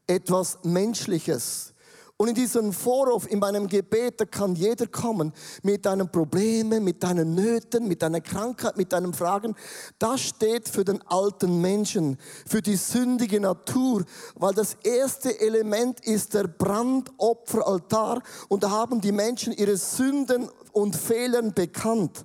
Etwas 0.06 0.58
Menschliches. 0.62 1.74
Und 2.20 2.26
in 2.26 2.34
diesem 2.34 2.72
Vorhof, 2.72 3.30
in 3.30 3.38
meinem 3.38 3.68
Gebet, 3.68 4.20
da 4.20 4.24
kann 4.24 4.56
jeder 4.56 4.88
kommen 4.88 5.32
mit 5.62 5.86
deinen 5.86 6.10
Problemen, 6.10 6.82
mit 6.82 7.00
deinen 7.00 7.36
Nöten, 7.36 7.86
mit 7.86 8.02
deiner 8.02 8.20
Krankheit, 8.20 8.76
mit 8.76 8.92
deinen 8.92 9.14
Fragen. 9.14 9.54
Das 10.00 10.22
steht 10.22 10.68
für 10.68 10.84
den 10.84 11.00
alten 11.02 11.60
Menschen, 11.60 12.18
für 12.44 12.60
die 12.60 12.74
sündige 12.74 13.38
Natur, 13.38 14.04
weil 14.34 14.52
das 14.52 14.76
erste 14.82 15.38
Element 15.38 16.00
ist 16.00 16.34
der 16.34 16.48
Brandopferaltar 16.48 18.20
und 18.48 18.64
da 18.64 18.70
haben 18.70 19.00
die 19.00 19.12
Menschen 19.12 19.52
ihre 19.52 19.76
Sünden 19.76 20.48
und 20.72 20.96
Fehlern 20.96 21.54
bekannt. 21.54 22.24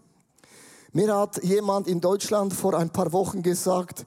Mir 0.95 1.15
hat 1.17 1.43
jemand 1.43 1.88
in 1.88 2.00
Deutschland 2.00 2.53
vor 2.53 2.75
ein 2.75 2.91
paar 2.91 3.12
Wochen 3.12 3.41
gesagt, 3.41 4.05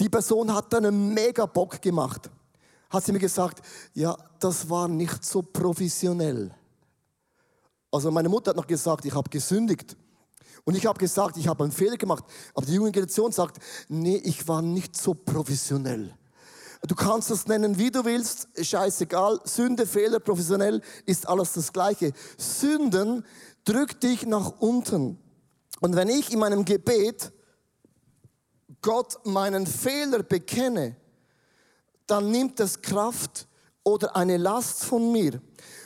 die 0.00 0.08
Person 0.08 0.52
hat 0.52 0.74
einen 0.74 1.14
mega 1.14 1.46
Bock 1.46 1.80
gemacht. 1.80 2.28
Hat 2.90 3.04
sie 3.04 3.12
mir 3.12 3.20
gesagt, 3.20 3.62
ja, 3.94 4.16
das 4.40 4.68
war 4.68 4.88
nicht 4.88 5.24
so 5.24 5.40
professionell. 5.40 6.50
Also 7.92 8.10
meine 8.10 8.28
Mutter 8.28 8.50
hat 8.50 8.56
noch 8.56 8.66
gesagt, 8.66 9.04
ich 9.04 9.14
habe 9.14 9.30
gesündigt. 9.30 9.96
Und 10.64 10.74
ich 10.74 10.84
habe 10.84 10.98
gesagt, 10.98 11.36
ich 11.36 11.46
habe 11.46 11.62
einen 11.62 11.72
Fehler 11.72 11.96
gemacht. 11.96 12.24
Aber 12.54 12.66
die 12.66 12.74
junge 12.74 12.90
Generation 12.90 13.30
sagt, 13.30 13.58
nee, 13.88 14.16
ich 14.16 14.46
war 14.48 14.62
nicht 14.62 14.96
so 14.96 15.14
professionell. 15.14 16.12
Du 16.88 16.96
kannst 16.96 17.30
es 17.30 17.46
nennen, 17.46 17.78
wie 17.78 17.92
du 17.92 18.04
willst, 18.04 18.48
scheißegal. 18.60 19.40
Sünde, 19.44 19.86
Fehler, 19.86 20.18
professionell 20.18 20.82
ist 21.06 21.28
alles 21.28 21.52
das 21.52 21.72
Gleiche. 21.72 22.12
Sünden 22.36 23.24
drückt 23.64 24.02
dich 24.02 24.26
nach 24.26 24.54
unten. 24.58 25.18
Und 25.80 25.96
wenn 25.96 26.08
ich 26.08 26.32
in 26.32 26.38
meinem 26.38 26.64
Gebet 26.64 27.32
Gott 28.82 29.18
meinen 29.24 29.66
Fehler 29.66 30.22
bekenne, 30.22 30.96
dann 32.06 32.30
nimmt 32.30 32.60
es 32.60 32.80
Kraft 32.80 33.46
oder 33.82 34.16
eine 34.16 34.36
Last 34.36 34.84
von 34.84 35.12
mir. 35.12 35.40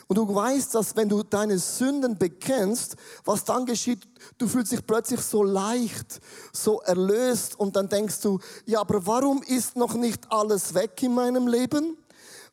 Und 0.07 0.17
du 0.17 0.35
weißt, 0.35 0.75
dass 0.75 0.95
wenn 0.95 1.09
du 1.09 1.23
deine 1.23 1.57
Sünden 1.57 2.17
bekennst, 2.17 2.95
was 3.23 3.43
dann 3.43 3.65
geschieht, 3.65 4.07
du 4.37 4.47
fühlst 4.47 4.71
dich 4.71 4.85
plötzlich 4.85 5.21
so 5.21 5.43
leicht, 5.43 6.19
so 6.53 6.79
erlöst 6.81 7.59
und 7.59 7.75
dann 7.75 7.89
denkst 7.89 8.21
du, 8.21 8.39
ja, 8.65 8.81
aber 8.81 9.05
warum 9.07 9.41
ist 9.41 9.75
noch 9.75 9.95
nicht 9.95 10.31
alles 10.31 10.73
weg 10.73 11.01
in 11.01 11.15
meinem 11.15 11.47
Leben? 11.47 11.97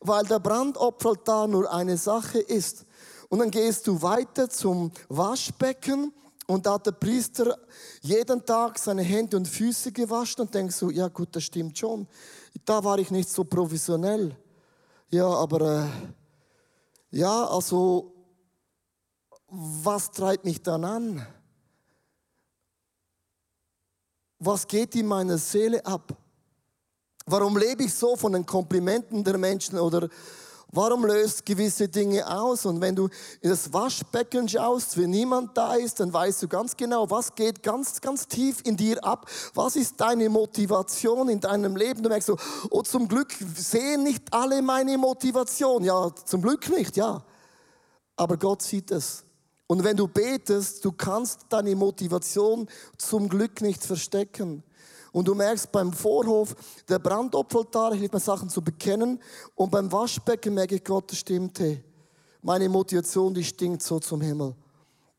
Weil 0.01 0.25
der 0.25 0.41
Brandopferaltar 0.41 1.47
nur 1.47 1.71
eine 1.71 1.97
Sache 1.97 2.39
ist. 2.39 2.87
Und 3.29 3.39
dann 3.39 3.51
gehst 3.51 3.87
du 3.87 4.01
weiter 4.01 4.49
zum 4.49 4.91
Waschbecken 5.09 6.13
und 6.47 6.67
da 6.67 6.75
hat 6.75 6.87
der 6.87 6.93
Priester 6.93 7.59
jeden 8.01 8.45
Tag 8.45 8.79
seine 8.79 9.03
Hände 9.03 9.37
und 9.37 9.47
Füße 9.47 9.93
gewaschen 9.93 10.43
und 10.43 10.55
denkst 10.55 10.79
du, 10.81 10.91
ja 10.91 11.09
gut, 11.09 11.29
das 11.33 11.45
stimmt 11.45 11.79
schon. 11.79 12.07
Da 12.65 12.83
war 12.83 12.99
ich 12.99 13.11
nicht 13.11 13.29
so 13.29 13.45
professionell. 13.45 14.37
Ja, 15.11 15.27
aber... 15.27 15.61
Äh, 15.85 15.89
ja, 17.13 17.45
also, 17.45 18.11
was 19.49 20.11
treibt 20.11 20.47
mich 20.47 20.63
dann 20.63 20.83
an? 20.83 21.27
Was 24.39 24.67
geht 24.67 24.95
in 24.97 25.07
meiner 25.07 25.37
Seele 25.37 25.85
ab? 25.85 26.17
Warum 27.27 27.59
lebe 27.59 27.85
ich 27.85 27.93
so 27.93 28.17
von 28.17 28.33
den 28.33 28.47
Komplimenten 28.47 29.23
der 29.23 29.37
Menschen 29.37 29.79
oder 29.79 30.09
Warum 30.75 31.05
löst 31.05 31.45
gewisse 31.45 31.87
Dinge 31.87 32.27
aus? 32.27 32.65
Und 32.65 32.81
wenn 32.81 32.97
du 32.97 33.11
in 33.43 33.51
das 33.51 33.75
Waschbecken 33.75 34.49
schaust, 34.49 34.97
wenn 34.97 35.11
niemand 35.11 35.55
da 35.55 35.75
ist, 35.75 36.01
dann 36.01 36.11
weißt 36.11 36.43
du 36.43 36.49
ganz 36.49 36.75
genau, 36.75 37.11
was 37.11 37.35
geht 37.35 37.63
ganz, 37.63 38.01
ganz 38.01 38.27
tief 38.27 38.63
in 38.65 38.79
dir 38.79 39.05
ab. 39.05 39.31
Was 39.53 39.77
ist 39.77 40.01
deine 40.01 40.31
Motivation 40.31 41.29
in 41.29 41.41
deinem 41.41 41.77
Leben? 41.77 42.03
Du 42.03 42.09
merkst 42.09 42.27
so, 42.27 42.39
oh, 42.71 42.81
zum 42.81 43.07
Glück 43.07 43.35
sehen 43.55 44.03
nicht 44.05 44.33
alle 44.33 44.63
meine 44.63 44.97
Motivation. 44.97 45.85
Ja, 45.85 46.11
zum 46.25 46.41
Glück 46.41 46.67
nicht, 46.71 46.97
ja. 46.97 47.23
Aber 48.17 48.39
Gott 48.39 48.63
sieht 48.63 48.91
es. 48.93 49.25
Und 49.67 49.85
wenn 49.85 49.99
du 49.99 50.09
betest, 50.09 50.83
du 50.87 50.93
kannst 50.93 51.41
deine 51.51 51.77
Motivation 51.77 52.67
zum 52.97 53.29
Glück 53.29 53.61
nicht 53.61 53.85
verstecken. 53.85 54.63
Und 55.13 55.29
du 55.29 55.35
merkst 55.35 55.71
beim 55.71 55.93
Vorhof, 55.93 56.57
der 56.89 56.99
Brandopferaltar, 56.99 57.93
liebe 57.93 58.17
mir 58.17 58.21
Sachen 58.21 58.49
zu 58.49 58.63
bekennen. 58.63 59.21
Und 59.55 59.71
beim 59.71 59.93
Waschbecken 59.93 60.55
merke 60.55 60.77
ich, 60.77 60.85
Gott, 60.85 61.11
das 61.13 61.19
stimmt. 61.19 61.61
Meine 62.41 62.69
Motivation, 62.69 63.35
die 63.35 63.45
stinkt 63.45 63.83
so 63.83 64.01
zum 64.01 64.23
Himmel. 64.23 64.55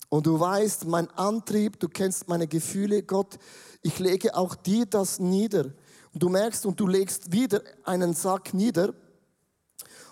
Und 0.10 0.26
du 0.26 0.40
weißt, 0.40 0.86
mein 0.86 1.10
Antrieb, 1.12 1.80
du 1.80 1.88
kennst 1.88 2.28
meine 2.28 2.48
Gefühle, 2.48 3.04
Gott, 3.04 3.38
ich 3.82 4.00
lege 4.00 4.36
auch 4.36 4.56
dir 4.56 4.86
das 4.86 5.20
nieder. 5.20 5.66
Und 6.14 6.22
du 6.22 6.30
merkst 6.30 6.66
und 6.66 6.80
du 6.80 6.88
legst 6.88 7.32
wieder 7.32 7.62
einen 7.84 8.14
Sack 8.14 8.54
nieder. 8.54 8.94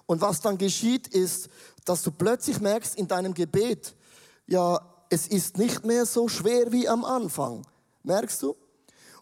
Und 0.06 0.22
was 0.22 0.42
dann 0.42 0.58
geschieht, 0.58 1.08
ist, 1.08 1.50
dass 1.86 2.04
du 2.04 2.12
plötzlich 2.12 2.60
merkst 2.60 2.96
in 2.96 3.08
deinem 3.08 3.34
Gebet, 3.34 3.96
ja, 4.48 4.80
es 5.10 5.28
ist 5.28 5.58
nicht 5.58 5.86
mehr 5.86 6.06
so 6.06 6.28
schwer 6.28 6.72
wie 6.72 6.88
am 6.88 7.04
Anfang. 7.04 7.66
Merkst 8.04 8.44
du? 8.44 8.56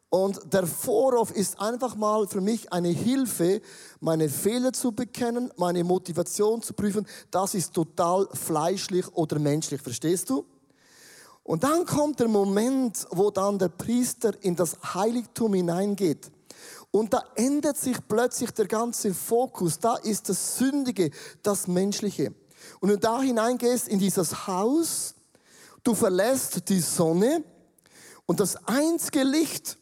Und 0.09 0.41
der 0.51 0.65
Vorhof 0.65 1.31
ist 1.31 1.59
einfach 1.59 1.95
mal 1.95 2.27
für 2.27 2.41
mich 2.41 2.73
eine 2.73 2.89
Hilfe, 2.89 3.61
meine 3.99 4.27
Fehler 4.27 4.73
zu 4.73 4.91
bekennen, 4.91 5.51
meine 5.55 5.83
Motivation 5.83 6.63
zu 6.63 6.73
prüfen. 6.73 7.05
Das 7.29 7.53
ist 7.53 7.73
total 7.73 8.27
fleischlich 8.33 9.07
oder 9.13 9.37
menschlich, 9.37 9.81
verstehst 9.81 10.31
du? 10.31 10.45
Und 11.43 11.63
dann 11.63 11.85
kommt 11.85 12.19
der 12.19 12.27
Moment, 12.27 13.07
wo 13.11 13.29
dann 13.29 13.59
der 13.59 13.69
Priester 13.69 14.33
in 14.41 14.55
das 14.55 14.77
Heiligtum 14.93 15.53
hineingeht. 15.53 16.31
Und 16.91 17.13
da 17.13 17.23
ändert 17.35 17.77
sich 17.77 17.97
plötzlich 18.07 18.51
der 18.51 18.67
ganze 18.67 19.13
Fokus. 19.13 19.79
Da 19.79 19.95
ist 19.95 20.27
das 20.29 20.57
Sündige, 20.57 21.11
das 21.43 21.67
Menschliche. 21.67 22.33
Und 22.79 22.89
wenn 22.89 22.95
du 22.95 22.99
da 22.99 23.21
hineingehst 23.21 23.87
in 23.87 23.99
dieses 23.99 24.47
Haus, 24.47 25.13
du 25.83 25.93
verlässt 25.93 26.67
die 26.67 26.81
Sonne 26.81 27.43
und 28.25 28.39
das 28.39 28.55
einzige 28.67 29.23
Licht, 29.23 29.77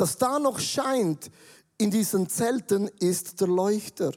das 0.00 0.16
da 0.16 0.38
noch 0.38 0.58
scheint 0.58 1.30
in 1.78 1.90
diesen 1.90 2.28
Zelten, 2.28 2.88
ist 2.98 3.40
der 3.40 3.48
Leuchter. 3.48 4.12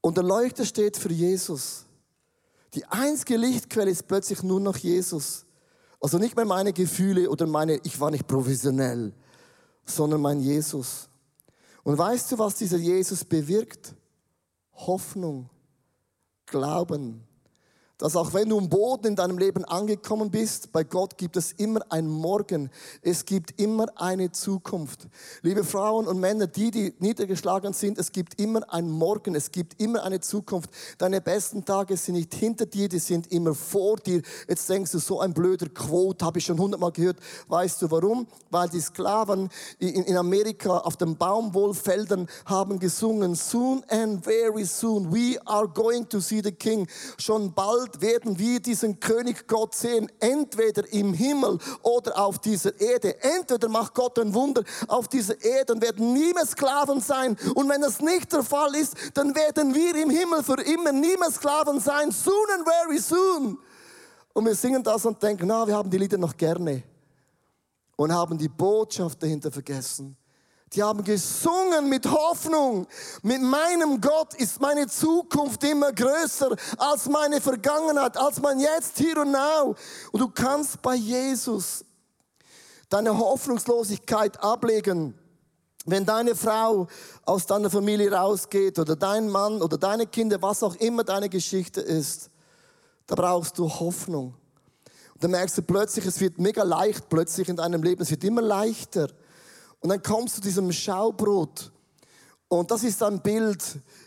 Und 0.00 0.16
der 0.16 0.24
Leuchter 0.24 0.64
steht 0.64 0.96
für 0.96 1.12
Jesus. 1.12 1.84
Die 2.74 2.84
einzige 2.86 3.36
Lichtquelle 3.36 3.90
ist 3.90 4.06
plötzlich 4.06 4.42
nur 4.42 4.60
noch 4.60 4.76
Jesus. 4.76 5.44
Also 6.00 6.18
nicht 6.18 6.36
mehr 6.36 6.44
meine 6.44 6.72
Gefühle 6.72 7.28
oder 7.28 7.46
meine, 7.46 7.80
ich 7.82 8.00
war 8.00 8.10
nicht 8.10 8.26
professionell, 8.26 9.12
sondern 9.84 10.20
mein 10.20 10.40
Jesus. 10.40 11.08
Und 11.82 11.98
weißt 11.98 12.32
du, 12.32 12.38
was 12.38 12.54
dieser 12.56 12.78
Jesus 12.78 13.24
bewirkt? 13.24 13.94
Hoffnung, 14.74 15.50
Glauben, 16.46 17.26
dass 18.00 18.16
auch 18.16 18.32
wenn 18.32 18.48
du 18.48 18.56
am 18.56 18.68
Boden 18.68 19.08
in 19.08 19.16
deinem 19.16 19.36
Leben 19.36 19.62
angekommen 19.66 20.30
bist, 20.30 20.72
bei 20.72 20.84
Gott 20.84 21.18
gibt 21.18 21.36
es 21.36 21.52
immer 21.52 21.80
ein 21.90 22.06
Morgen. 22.06 22.70
Es 23.02 23.26
gibt 23.26 23.60
immer 23.60 23.86
eine 23.96 24.32
Zukunft. 24.32 25.06
Liebe 25.42 25.64
Frauen 25.64 26.06
und 26.06 26.18
Männer, 26.18 26.46
die, 26.46 26.70
die 26.70 26.94
niedergeschlagen 26.98 27.74
sind, 27.74 27.98
es 27.98 28.10
gibt 28.10 28.40
immer 28.40 28.62
ein 28.72 28.88
Morgen. 28.90 29.34
Es 29.34 29.52
gibt 29.52 29.78
immer 29.82 30.02
eine 30.02 30.20
Zukunft. 30.20 30.70
Deine 30.96 31.20
besten 31.20 31.66
Tage 31.66 31.94
sind 31.98 32.14
nicht 32.14 32.32
hinter 32.32 32.64
dir, 32.64 32.88
die 32.88 32.98
sind 32.98 33.30
immer 33.30 33.54
vor 33.54 33.96
dir. 33.98 34.22
Jetzt 34.48 34.70
denkst 34.70 34.92
du, 34.92 34.98
so 34.98 35.20
ein 35.20 35.34
blöder 35.34 35.68
Quote, 35.68 36.24
habe 36.24 36.38
ich 36.38 36.46
schon 36.46 36.58
hundertmal 36.58 36.92
gehört. 36.92 37.18
Weißt 37.48 37.82
du 37.82 37.90
warum? 37.90 38.26
Weil 38.50 38.70
die 38.70 38.80
Sklaven 38.80 39.50
in 39.78 40.16
Amerika 40.16 40.78
auf 40.78 40.96
den 40.96 41.18
Baumwollfeldern 41.18 42.28
haben 42.46 42.78
gesungen, 42.78 43.34
soon 43.34 43.84
and 43.90 44.24
very 44.24 44.64
soon, 44.64 45.12
we 45.12 45.38
are 45.44 45.68
going 45.68 46.08
to 46.08 46.20
see 46.20 46.40
the 46.42 46.52
King. 46.52 46.88
Schon 47.18 47.52
bald 47.52 47.89
bald 47.90 48.00
werden 48.00 48.38
wir 48.38 48.60
diesen 48.60 49.00
König 49.00 49.46
Gott 49.46 49.74
sehen, 49.74 50.10
entweder 50.20 50.90
im 50.92 51.12
Himmel 51.12 51.58
oder 51.82 52.18
auf 52.18 52.38
dieser 52.38 52.78
Erde. 52.80 53.22
Entweder 53.22 53.68
macht 53.68 53.94
Gott 53.94 54.18
ein 54.18 54.34
Wunder 54.34 54.62
auf 54.88 55.08
dieser 55.08 55.42
Erde 55.42 55.74
und 55.74 55.82
werden 55.82 56.12
nie 56.12 56.32
mehr 56.32 56.46
Sklaven 56.46 57.00
sein. 57.00 57.36
Und 57.54 57.68
wenn 57.68 57.80
das 57.80 58.00
nicht 58.00 58.32
der 58.32 58.42
Fall 58.42 58.74
ist, 58.74 58.94
dann 59.14 59.34
werden 59.34 59.74
wir 59.74 59.94
im 59.96 60.10
Himmel 60.10 60.42
für 60.42 60.60
immer 60.60 60.92
nie 60.92 61.16
mehr 61.16 61.30
Sklaven 61.30 61.80
sein. 61.80 62.10
Soon 62.10 62.34
and 62.54 62.66
very 62.66 62.98
soon. 62.98 63.58
Und 64.32 64.46
wir 64.46 64.54
singen 64.54 64.82
das 64.82 65.04
und 65.04 65.22
denken, 65.22 65.46
na, 65.46 65.66
wir 65.66 65.74
haben 65.76 65.90
die 65.90 65.98
Lieder 65.98 66.18
noch 66.18 66.36
gerne. 66.36 66.82
Und 67.96 68.12
haben 68.12 68.38
die 68.38 68.48
Botschaft 68.48 69.22
dahinter 69.22 69.50
vergessen. 69.50 70.16
Die 70.72 70.82
haben 70.84 71.02
gesungen 71.02 71.88
mit 71.88 72.08
Hoffnung. 72.08 72.86
Mit 73.22 73.42
meinem 73.42 74.00
Gott 74.00 74.34
ist 74.34 74.60
meine 74.60 74.86
Zukunft 74.86 75.64
immer 75.64 75.92
größer 75.92 76.54
als 76.78 77.08
meine 77.08 77.40
Vergangenheit, 77.40 78.16
als 78.16 78.40
mein 78.40 78.60
Jetzt, 78.60 78.98
hier 78.98 79.18
und 79.18 79.32
now. 79.32 79.74
Und 80.12 80.20
du 80.20 80.28
kannst 80.28 80.80
bei 80.80 80.94
Jesus 80.94 81.84
deine 82.88 83.18
Hoffnungslosigkeit 83.18 84.40
ablegen. 84.40 85.14
Wenn 85.86 86.04
deine 86.04 86.36
Frau 86.36 86.86
aus 87.24 87.46
deiner 87.46 87.70
Familie 87.70 88.12
rausgeht 88.12 88.78
oder 88.78 88.94
dein 88.94 89.28
Mann 89.28 89.62
oder 89.62 89.76
deine 89.76 90.06
Kinder, 90.06 90.40
was 90.40 90.62
auch 90.62 90.76
immer 90.76 91.02
deine 91.02 91.28
Geschichte 91.28 91.80
ist, 91.80 92.30
da 93.06 93.16
brauchst 93.16 93.58
du 93.58 93.68
Hoffnung. 93.68 94.34
Und 95.14 95.24
dann 95.24 95.32
merkst 95.32 95.58
du 95.58 95.62
plötzlich, 95.62 96.06
es 96.06 96.20
wird 96.20 96.38
mega 96.38 96.62
leicht 96.62 97.08
plötzlich 97.08 97.48
in 97.48 97.56
deinem 97.56 97.82
Leben, 97.82 98.02
es 98.02 98.10
wird 98.10 98.22
immer 98.22 98.42
leichter. 98.42 99.08
Und 99.80 99.88
dann 99.88 100.02
kommst 100.02 100.36
du 100.36 100.40
zu 100.40 100.48
diesem 100.48 100.72
Schaubrot. 100.72 101.72
Und 102.48 102.70
das 102.70 102.82
ist 102.82 103.02
ein 103.02 103.20
Bild. 103.20 103.62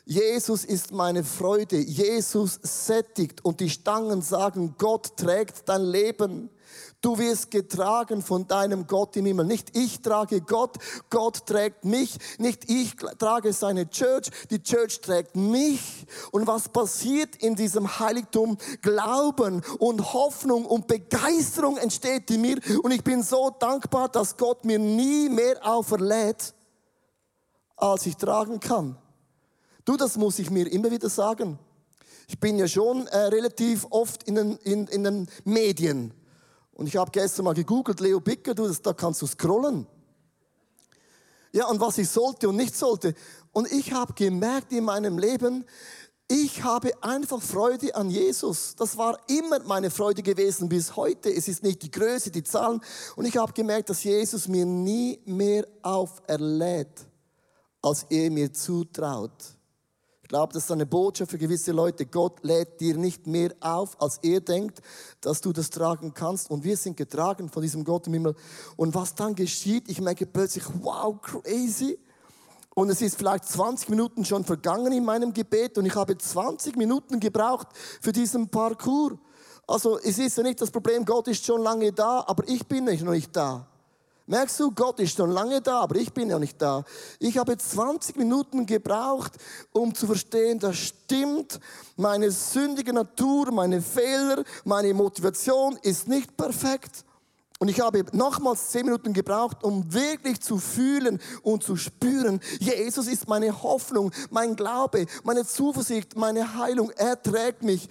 Jesus 0.06 0.66
ist 0.66 0.92
meine 0.92 1.24
Freude. 1.24 1.78
Jesus 1.78 2.60
sättigt. 2.62 3.44
Und 3.46 3.60
die 3.60 3.70
Stangen 3.70 4.22
sagen, 4.22 4.76
Gott 4.78 5.16
trägt 5.16 5.68
dein 5.70 5.84
Leben. 5.84 6.50
Du 7.04 7.18
wirst 7.18 7.52
getragen 7.52 8.22
von 8.22 8.48
deinem 8.48 8.88
Gott 8.88 9.18
im 9.18 9.26
Himmel. 9.26 9.46
Nicht 9.46 9.76
ich 9.76 10.02
trage 10.02 10.40
Gott, 10.40 10.78
Gott 11.10 11.46
trägt 11.46 11.84
mich. 11.84 12.18
Nicht 12.38 12.70
ich 12.70 12.96
trage 12.96 13.52
seine 13.52 13.90
Church, 13.90 14.30
die 14.50 14.64
Church 14.64 15.02
trägt 15.02 15.36
mich. 15.36 16.08
Und 16.32 16.48
was 16.48 16.70
passiert 16.70 17.36
in 17.36 17.56
diesem 17.58 18.00
Heiligtum? 18.00 18.58
Glauben 18.82 19.62
und 19.80 20.14
Hoffnung 20.14 20.66
und 20.66 20.88
Begeisterung 20.88 21.76
entsteht 21.76 22.32
in 22.32 22.40
mir. 22.40 22.58
Und 22.84 22.92
ich 22.92 23.04
bin 23.04 23.22
so 23.22 23.50
dankbar, 23.50 24.08
dass 24.08 24.38
Gott 24.38 24.64
mir 24.64 24.80
nie 24.80 25.28
mehr 25.28 25.58
auferlädt, 25.62 26.54
als 27.76 28.06
ich 28.06 28.16
tragen 28.16 28.62
kann. 28.62 28.98
Du, 29.84 29.98
das 29.98 30.16
muss 30.16 30.40
ich 30.40 30.50
mir 30.50 30.72
immer 30.72 30.90
wieder 30.90 31.10
sagen. 31.10 31.60
Ich 32.30 32.40
bin 32.40 32.58
ja 32.58 32.70
schon 32.70 33.08
äh, 33.08 33.18
relativ 33.18 33.88
oft 33.90 34.24
in 34.24 34.36
den, 34.36 34.56
in, 34.60 34.88
in 34.88 35.04
den 35.04 35.28
Medien. 35.44 36.14
Und 36.74 36.88
ich 36.88 36.98
habe 36.98 37.12
gestern 37.12 37.46
mal 37.46 37.54
gegoogelt, 37.54 38.00
Leo 38.00 38.20
Bicker, 38.20 38.56
du, 38.56 38.68
da 38.70 38.94
kannst 38.94 39.22
du 39.22 39.28
scrollen. 39.28 39.88
Ja, 41.52 41.68
und 41.68 41.80
was 41.80 42.00
ich 42.00 42.10
sollte 42.10 42.50
und 42.50 42.56
nicht 42.56 42.76
sollte. 42.76 43.14
Und 43.52 43.72
ich 43.72 43.94
habe 43.94 44.14
gemerkt 44.14 44.72
in 44.72 44.86
meinem 44.86 45.20
Leben, 45.20 45.66
ich 46.28 46.64
habe 46.64 46.92
einfach 47.04 47.42
Freude 47.42 47.94
an 47.94 48.10
Jesus. 48.10 48.76
Das 48.76 48.98
war 48.98 49.20
immer 49.28 49.60
meine 49.66 49.92
Freude 49.92 50.24
gewesen 50.24 50.68
bis 50.68 50.96
heute. 50.96 51.32
Es 51.32 51.48
ist 51.48 51.62
nicht 51.62 51.84
die 51.84 51.92
Größe, 51.92 52.32
die 52.32 52.44
Zahlen. 52.44 52.82
Und 53.16 53.26
ich 53.26 53.38
habe 53.38 53.54
gemerkt, 53.54 53.90
dass 53.90 54.04
Jesus 54.04 54.48
mir 54.48 54.66
nie 54.66 55.20
mehr 55.26 55.68
auferlädt, 55.84 57.06
als 57.84 58.04
er 58.10 58.32
mir 58.32 58.52
zutraut. 58.52 59.32
Glaube, 60.34 60.52
das 60.52 60.64
ist 60.64 60.72
eine 60.72 60.88
Botschaft 60.88 61.30
für 61.30 61.38
gewisse 61.38 61.72
Leute. 61.72 62.08
Gott 62.08 62.44
lädt 62.44 62.82
dir 62.82 62.98
nicht 62.98 63.28
mehr 63.28 63.54
auf, 63.60 64.02
als 64.02 64.18
er 64.24 64.42
denkt, 64.42 64.82
dass 65.22 65.42
du 65.42 65.54
das 65.54 65.70
tragen 65.70 66.16
kannst. 66.16 66.50
Und 66.50 66.64
wir 66.64 66.76
sind 66.76 66.98
getragen 66.98 67.50
von 67.50 67.62
diesem 67.62 67.84
Gott 67.84 68.08
im 68.08 68.14
Himmel. 68.14 68.36
Und 68.76 68.96
was 68.96 69.14
dann 69.14 69.36
geschieht, 69.36 69.88
ich 69.90 70.02
merke 70.02 70.26
plötzlich, 70.26 70.64
wow, 70.82 71.22
crazy. 71.22 72.00
Und 72.74 72.90
es 72.90 73.04
ist 73.04 73.16
vielleicht 73.16 73.46
20 73.46 73.90
Minuten 73.90 74.26
schon 74.26 74.44
vergangen 74.44 74.92
in 74.92 75.06
meinem 75.06 75.36
Gebet 75.36 75.78
und 75.78 75.86
ich 75.86 75.94
habe 75.94 76.18
20 76.18 76.78
Minuten 76.78 77.20
gebraucht 77.20 77.68
für 78.02 78.12
diesen 78.12 78.50
Parcours. 78.50 79.20
Also 79.68 80.00
es 80.00 80.18
ist 80.18 80.36
ja 80.36 80.42
nicht 80.42 80.60
das 80.60 80.72
Problem, 80.72 81.06
Gott 81.06 81.28
ist 81.28 81.46
schon 81.46 81.62
lange 81.62 81.92
da, 81.92 82.24
aber 82.26 82.44
ich 82.48 82.66
bin 82.66 82.86
noch 82.86 83.12
nicht 83.12 83.36
da. 83.36 83.68
Merkst 84.26 84.58
du, 84.62 84.72
Gott 84.72 85.02
ist 85.02 85.18
schon 85.18 85.32
lange 85.32 85.60
da, 85.62 85.82
aber 85.82 85.98
ich 85.98 86.14
bin 86.14 86.30
ja 86.30 86.40
nicht 86.40 86.62
da. 86.62 86.86
Ich 87.20 87.38
habe 87.38 87.58
20 87.58 88.16
Minuten 88.16 88.66
gebraucht, 88.66 89.34
um 89.74 89.94
zu 89.94 90.08
verstehen, 90.08 90.60
das 90.60 90.78
stimmt. 90.78 91.60
Meine 91.98 92.32
sündige 92.32 92.94
Natur, 92.94 93.52
meine 93.52 93.82
Fehler, 93.82 94.44
meine 94.64 94.94
Motivation 94.94 95.78
ist 95.82 96.08
nicht 96.08 96.38
perfekt. 96.38 97.04
Und 97.60 97.70
ich 97.70 97.80
habe 97.80 98.04
nochmals 98.12 98.72
10 98.72 98.86
Minuten 98.86 99.14
gebraucht, 99.14 99.64
um 99.64 99.94
wirklich 99.94 100.42
zu 100.42 100.58
fühlen 100.58 101.22
und 101.44 101.64
zu 101.64 101.76
spüren, 101.76 102.42
Jesus 102.60 103.08
ist 103.08 103.28
meine 103.28 103.62
Hoffnung, 103.62 104.12
mein 104.30 104.56
Glaube, 104.56 105.06
meine 105.24 105.46
Zuversicht, 105.46 106.18
meine 106.18 106.58
Heilung. 106.58 106.92
Er 106.92 107.22
trägt 107.22 107.64
mich. 107.64 107.88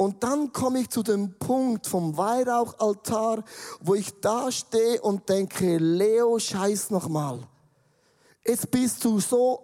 Und 0.00 0.22
dann 0.22 0.52
komme 0.52 0.78
ich 0.78 0.90
zu 0.90 1.02
dem 1.02 1.36
Punkt 1.40 1.88
vom 1.88 2.16
Weihrauchaltar, 2.16 3.42
wo 3.80 3.96
ich 3.96 4.20
da 4.20 4.52
stehe 4.52 5.02
und 5.02 5.28
denke, 5.28 5.76
Leo, 5.78 6.38
scheiß 6.38 6.90
nochmal. 6.90 7.40
Jetzt 8.46 8.70
bist 8.70 9.04
du 9.04 9.18
so 9.18 9.60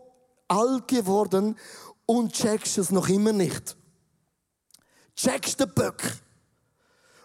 alt 0.48 0.88
geworden 0.88 1.56
und 2.04 2.32
checkst 2.32 2.78
es 2.78 2.90
noch 2.90 3.08
immer 3.08 3.32
nicht. 3.32 3.76
Checkst 5.14 5.60
den 5.60 5.72
Böck. 5.72 6.02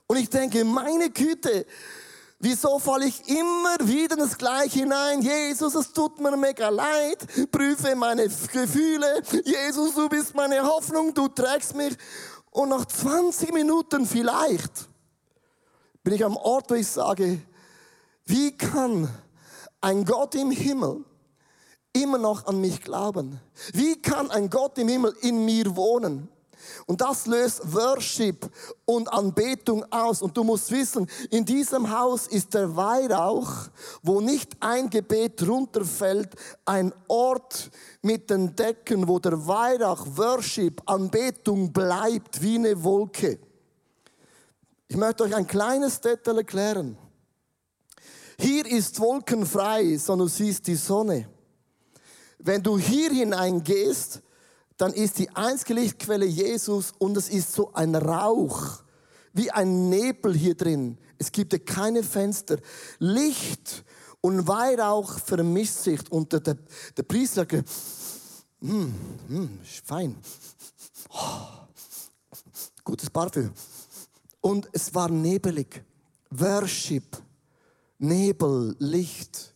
Und 0.06 0.18
ich 0.18 0.30
denke, 0.30 0.64
meine 0.64 1.10
Güte, 1.10 1.66
wieso 2.38 2.78
falle 2.78 3.08
ich 3.08 3.28
immer 3.28 3.76
wieder 3.82 4.18
das 4.18 4.38
Gleiche 4.38 4.82
hinein? 4.82 5.24
Jesus, 5.24 5.74
es 5.74 5.92
tut 5.94 6.20
mir 6.20 6.38
mega 6.38 6.70
leid. 6.70 7.26
Prüfe 7.52 7.96
meine 7.96 8.28
Gefühle. 8.28 9.24
Jesus, 9.44 9.96
du 9.96 10.08
bist 10.10 10.36
meine 10.36 10.64
Hoffnung, 10.64 11.12
du 11.12 11.28
trägst 11.28 11.76
mich. 11.76 11.98
Und 12.52 12.70
nach 12.70 12.86
20 12.86 13.54
Minuten 13.54 14.06
vielleicht 14.06 14.90
bin 16.04 16.14
ich 16.14 16.26
am 16.26 16.38
Ort, 16.38 16.70
wo 16.72 16.76
ich 16.76 16.88
sage, 16.88 17.42
wie 18.26 18.56
kann 18.56 19.10
ein 19.82 20.06
Gott 20.06 20.36
im 20.36 20.52
Himmel 20.52 21.04
immer 21.94 22.18
noch 22.18 22.46
an 22.48 22.62
mich 22.62 22.82
glauben? 22.82 23.40
Wie 23.74 24.02
kann 24.02 24.32
ein 24.32 24.50
Gott 24.50 24.78
im 24.78 24.88
Himmel 24.88 25.16
in 25.22 25.46
mir 25.46 25.76
wohnen? 25.76 26.30
Und 26.90 27.02
das 27.02 27.28
löst 27.28 27.72
Worship 27.72 28.50
und 28.86 29.14
Anbetung 29.14 29.86
aus. 29.92 30.24
Und 30.24 30.36
du 30.36 30.44
musst 30.44 30.72
wissen, 30.72 31.08
in 31.30 31.46
diesem 31.46 31.96
Haus 31.96 32.26
ist 32.26 32.56
der 32.56 32.76
Weihrauch, 32.76 33.70
wo 34.02 34.22
nicht 34.22 34.58
ein 34.60 34.90
Gebet 34.90 35.48
runterfällt, 35.48 36.34
ein 36.66 36.92
Ort 37.08 37.70
mit 38.02 38.32
den 38.32 38.56
Decken, 38.56 39.08
wo 39.08 39.20
der 39.20 39.46
Weihrauch, 39.46 40.04
Worship, 40.16 40.82
Anbetung 40.88 41.72
bleibt 41.72 42.42
wie 42.42 42.56
eine 42.56 42.84
Wolke. 42.84 43.38
Ich 44.88 44.98
möchte 44.98 45.26
euch 45.26 45.36
ein 45.36 45.46
kleines 45.46 46.02
Detail 46.02 46.38
erklären. 46.40 46.98
Hier 48.40 48.66
ist 48.66 49.00
wolkenfrei, 49.00 49.96
sondern 49.98 50.28
du 50.28 50.34
siehst 50.34 50.66
die 50.66 50.74
Sonne. 50.74 51.30
Wenn 52.40 52.64
du 52.64 52.80
hier 52.80 53.12
hineingehst, 53.12 54.24
dann 54.80 54.94
ist 54.94 55.20
die 55.20 55.30
einzige 55.36 55.74
Lichtquelle 55.74 56.26
Jesus 56.26 56.94
und 57.00 57.18
es 57.18 57.28
ist 57.28 57.52
so 57.52 57.74
ein 57.74 57.96
Rauch, 57.96 58.82
wie 59.34 59.52
ein 59.52 59.90
Nebel 59.90 60.34
hier 60.34 60.56
drin. 60.56 60.98
Es 61.18 61.34
gibt 61.34 61.66
keine 61.66 62.02
Fenster. 62.02 62.60
Licht 62.98 63.84
und 64.22 64.48
Weihrauch 64.48 65.20
vermischt 65.20 65.74
sich 65.74 66.10
und 66.10 66.32
der, 66.32 66.40
der, 66.40 66.58
der 66.96 67.04
Priester 67.04 67.42
sagt, 67.42 67.70
mm, 68.62 68.86
mm, 69.28 69.60
fein. 69.84 70.16
Oh, 71.10 71.42
gutes 72.86 73.10
Parfüm. 73.10 73.52
Und 74.40 74.70
es 74.72 74.96
war 74.96 75.10
nebelig. 75.10 75.84
Worship, 76.30 77.18
Nebel, 77.98 78.78
Licht. 78.80 79.54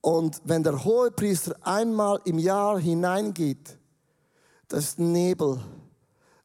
Und 0.00 0.40
wenn 0.44 0.62
der 0.62 0.82
Hohepriester 0.82 1.56
einmal 1.62 2.20
im 2.24 2.38
Jahr 2.38 2.78
hineingeht, 2.78 3.78
das 4.68 4.84
ist 4.84 4.98
Nebel, 4.98 5.60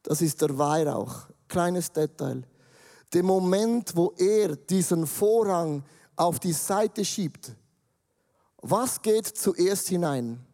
das 0.02 0.20
ist 0.20 0.40
der 0.42 0.56
Weihrauch. 0.58 1.28
Kleines 1.48 1.90
Detail. 1.90 2.42
Der 3.12 3.22
Moment, 3.22 3.94
wo 3.96 4.12
er 4.18 4.56
diesen 4.56 5.06
Vorhang 5.06 5.84
auf 6.16 6.38
die 6.40 6.52
Seite 6.52 7.04
schiebt, 7.04 7.54
was 8.58 9.00
geht 9.00 9.26
zuerst 9.26 9.88
hinein? 9.88 10.44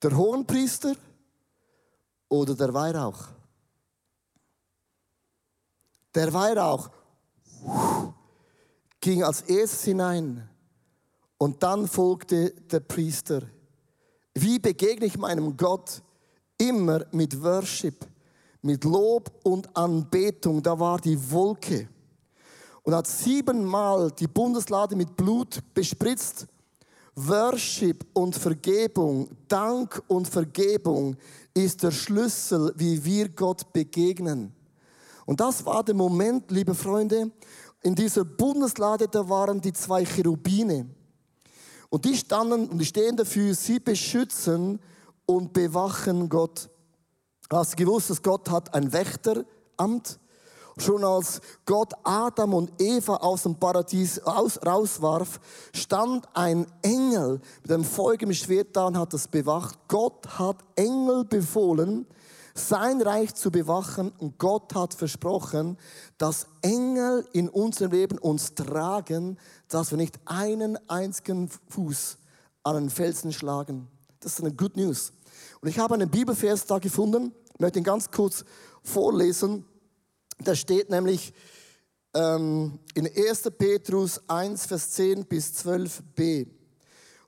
Der 0.00 0.16
Hohenpriester 0.16 0.94
oder 2.28 2.54
der 2.54 2.72
Weihrauch? 2.72 3.28
Der 6.14 6.32
Weihrauch 6.32 6.88
ging 9.00 9.24
als 9.24 9.42
erstes 9.42 9.82
hinein. 9.84 10.48
Und 11.38 11.62
dann 11.62 11.88
folgte 11.88 12.50
der 12.70 12.80
Priester. 12.80 13.42
Wie 14.34 14.58
begegne 14.58 15.06
ich 15.06 15.18
meinem 15.18 15.56
Gott? 15.56 16.02
Immer 16.58 17.04
mit 17.12 17.42
Worship, 17.42 18.06
mit 18.62 18.84
Lob 18.84 19.30
und 19.42 19.76
Anbetung. 19.76 20.62
Da 20.62 20.78
war 20.78 20.98
die 20.98 21.18
Wolke. 21.30 21.88
Und 22.82 22.94
hat 22.94 23.06
siebenmal 23.06 24.10
die 24.12 24.26
Bundeslade 24.26 24.94
mit 24.96 25.16
Blut 25.16 25.60
bespritzt. 25.72 26.46
Worship 27.16 28.04
und 28.12 28.34
Vergebung, 28.34 29.28
Dank 29.46 30.02
und 30.08 30.26
Vergebung 30.26 31.16
ist 31.54 31.82
der 31.84 31.92
Schlüssel, 31.92 32.72
wie 32.76 33.04
wir 33.04 33.28
Gott 33.28 33.72
begegnen. 33.72 34.52
Und 35.24 35.40
das 35.40 35.64
war 35.64 35.84
der 35.84 35.94
Moment, 35.94 36.50
liebe 36.50 36.74
Freunde, 36.74 37.30
in 37.82 37.94
dieser 37.94 38.24
Bundeslade, 38.24 39.06
da 39.08 39.28
waren 39.28 39.60
die 39.60 39.72
zwei 39.72 40.04
Cherubine. 40.04 40.86
Und 41.94 42.04
die 42.06 42.16
standen 42.16 42.68
und 42.70 42.78
die 42.78 42.86
stehen 42.86 43.16
dafür, 43.16 43.54
sie 43.54 43.78
beschützen 43.78 44.80
und 45.26 45.52
bewachen 45.52 46.28
Gott. 46.28 46.68
Hast 47.48 47.74
du 47.74 47.76
gewusst, 47.76 48.10
dass 48.10 48.20
Gott 48.20 48.50
hat 48.50 48.74
ein 48.74 48.92
Wächteramt? 48.92 50.18
Schon 50.76 51.04
als 51.04 51.40
Gott 51.64 51.92
Adam 52.02 52.54
und 52.54 52.82
Eva 52.82 53.18
aus 53.18 53.44
dem 53.44 53.54
Paradies 53.54 54.18
aus, 54.18 54.58
rauswarf, 54.66 55.38
stand 55.72 56.26
ein 56.34 56.66
Engel 56.82 57.40
mit 57.62 57.70
einem 57.70 57.84
feurigen 57.84 58.34
Schwert 58.34 58.74
da 58.74 58.88
und 58.88 58.98
hat 58.98 59.12
das 59.12 59.28
bewacht. 59.28 59.78
Gott 59.86 60.26
hat 60.36 60.56
Engel 60.74 61.24
befohlen, 61.24 62.08
sein 62.54 63.02
Reich 63.02 63.34
zu 63.34 63.50
bewachen 63.50 64.12
und 64.18 64.38
Gott 64.38 64.74
hat 64.74 64.94
versprochen, 64.94 65.76
dass 66.18 66.46
Engel 66.62 67.26
in 67.32 67.48
unserem 67.48 67.90
Leben 67.90 68.18
uns 68.18 68.54
tragen, 68.54 69.38
dass 69.68 69.90
wir 69.90 69.98
nicht 69.98 70.20
einen 70.24 70.78
einzigen 70.88 71.50
Fuß 71.68 72.16
an 72.62 72.76
einen 72.76 72.90
Felsen 72.90 73.32
schlagen. 73.32 73.88
Das 74.20 74.34
ist 74.34 74.40
eine 74.40 74.54
Good 74.54 74.76
News. 74.76 75.12
Und 75.60 75.68
ich 75.68 75.78
habe 75.78 75.94
einen 75.94 76.08
Bibelvers 76.08 76.64
da 76.66 76.78
gefunden, 76.78 77.32
ich 77.52 77.60
möchte 77.60 77.78
ihn 77.78 77.84
ganz 77.84 78.10
kurz 78.10 78.44
vorlesen. 78.82 79.64
Da 80.38 80.54
steht 80.54 80.90
nämlich 80.90 81.32
ähm, 82.14 82.78
in 82.94 83.06
1. 83.06 83.42
Petrus 83.58 84.20
1, 84.28 84.66
Vers 84.66 84.90
10 84.92 85.24
bis 85.26 85.52
12b. 85.64 86.46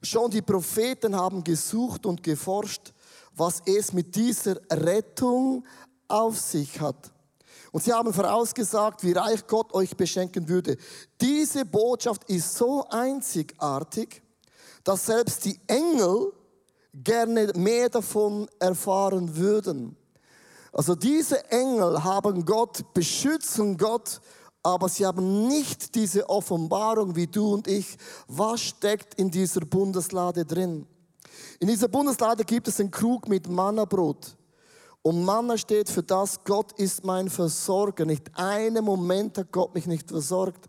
Schon 0.03 0.31
die 0.31 0.43
Propheten 0.43 1.17
haben 1.17 1.43
gesucht 1.43 2.07
und 2.07 2.23
geforscht, 2.23 2.93
was 3.37 3.63
es 3.67 3.93
mit 3.93 4.17
dieser 4.17 4.57
Rettung 4.71 5.65
auf 6.09 6.39
sich 6.39 6.81
hat. 6.81 7.13
Und 7.73 7.83
sie 7.83 7.93
haben 7.93 8.13
vorausgesagt, 8.13 9.05
wie 9.05 9.13
reich 9.13 9.47
Gott 9.47 9.75
euch 9.75 9.97
beschenken 9.97 10.49
würde. 10.49 10.79
Diese 11.21 11.65
Botschaft 11.67 12.25
ist 12.31 12.55
so 12.55 12.87
einzigartig, 12.89 14.23
dass 14.83 15.07
selbst 15.07 15.45
die 15.45 15.61
Engel 15.67 16.33
gerne 16.95 17.53
mehr 17.55 17.91
davon 17.91 18.49
erfahren 18.59 19.37
würden. 19.37 19.97
Also 20.73 20.95
diese 20.95 21.51
Engel 21.51 22.03
haben 22.03 22.45
Gott, 22.45 22.95
beschützen 22.95 23.77
Gott, 23.77 24.21
aber 24.63 24.89
sie 24.89 25.05
haben 25.05 25.47
nicht 25.47 25.95
diese 25.95 26.29
Offenbarung 26.29 27.15
wie 27.15 27.27
du 27.27 27.55
und 27.55 27.69
ich. 27.69 27.97
Was 28.27 28.63
steckt 28.63 29.15
in 29.15 29.31
dieser 29.31 29.61
Bundeslade 29.61 30.45
drin? 30.45 30.87
In 31.61 31.69
dieser 31.69 31.89
Bundeslade 31.89 32.45
gibt 32.45 32.69
es 32.69 32.81
einen 32.81 32.91
Krug 32.91 33.29
mit 33.29 33.49
Mannabrot. 33.49 34.37
Und 35.03 35.25
Manna 35.25 35.57
steht 35.57 35.89
für 35.89 36.03
das, 36.03 36.43
Gott 36.43 36.73
ist 36.79 37.05
mein 37.05 37.31
Versorger. 37.31 38.05
Nicht 38.05 38.31
einen 38.35 38.85
Moment 38.85 39.39
hat 39.39 39.53
Gott 39.53 39.75
mich 39.75 39.87
nicht 39.87 40.09
versorgt. 40.09 40.69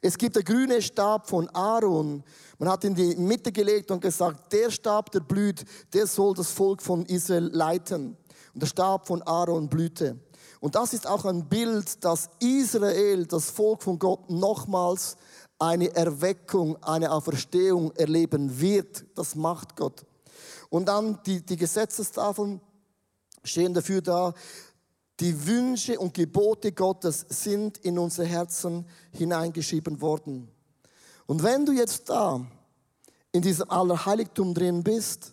Es 0.00 0.18
gibt 0.18 0.36
der 0.36 0.42
grüne 0.42 0.82
Stab 0.82 1.28
von 1.28 1.48
Aaron. 1.50 2.22
Man 2.58 2.68
hat 2.68 2.84
ihn 2.84 2.96
in 2.96 3.10
die 3.10 3.16
Mitte 3.16 3.52
gelegt 3.52 3.90
und 3.90 4.00
gesagt, 4.00 4.52
der 4.52 4.70
Stab, 4.70 5.10
der 5.12 5.20
blüht, 5.20 5.64
der 5.92 6.06
soll 6.06 6.34
das 6.34 6.50
Volk 6.50 6.82
von 6.82 7.06
Israel 7.06 7.50
leiten. 7.52 8.16
Und 8.52 8.62
der 8.62 8.66
Stab 8.66 9.06
von 9.06 9.22
Aaron 9.22 9.68
blühte. 9.68 10.18
Und 10.60 10.74
das 10.74 10.92
ist 10.92 11.06
auch 11.06 11.24
ein 11.24 11.48
Bild, 11.48 12.04
dass 12.04 12.30
Israel, 12.38 13.26
das 13.26 13.50
Volk 13.50 13.82
von 13.82 13.98
Gott, 13.98 14.30
nochmals 14.30 15.16
eine 15.62 15.94
Erweckung, 15.94 16.82
eine 16.82 17.12
Auferstehung 17.12 17.92
erleben 17.92 18.60
wird. 18.60 19.04
Das 19.14 19.36
macht 19.36 19.76
Gott. 19.76 20.04
Und 20.70 20.86
dann 20.86 21.20
die, 21.24 21.40
die 21.40 21.56
Gesetzestafeln 21.56 22.60
stehen 23.44 23.72
dafür 23.72 24.02
da, 24.02 24.34
die 25.20 25.46
Wünsche 25.46 26.00
und 26.00 26.14
Gebote 26.14 26.72
Gottes 26.72 27.24
sind 27.28 27.78
in 27.78 27.96
unsere 27.96 28.26
Herzen 28.26 28.86
hineingeschrieben 29.12 30.00
worden. 30.00 30.48
Und 31.26 31.44
wenn 31.44 31.64
du 31.64 31.70
jetzt 31.70 32.08
da 32.08 32.44
in 33.30 33.42
diesem 33.42 33.70
Allerheiligtum 33.70 34.54
drin 34.54 34.82
bist, 34.82 35.32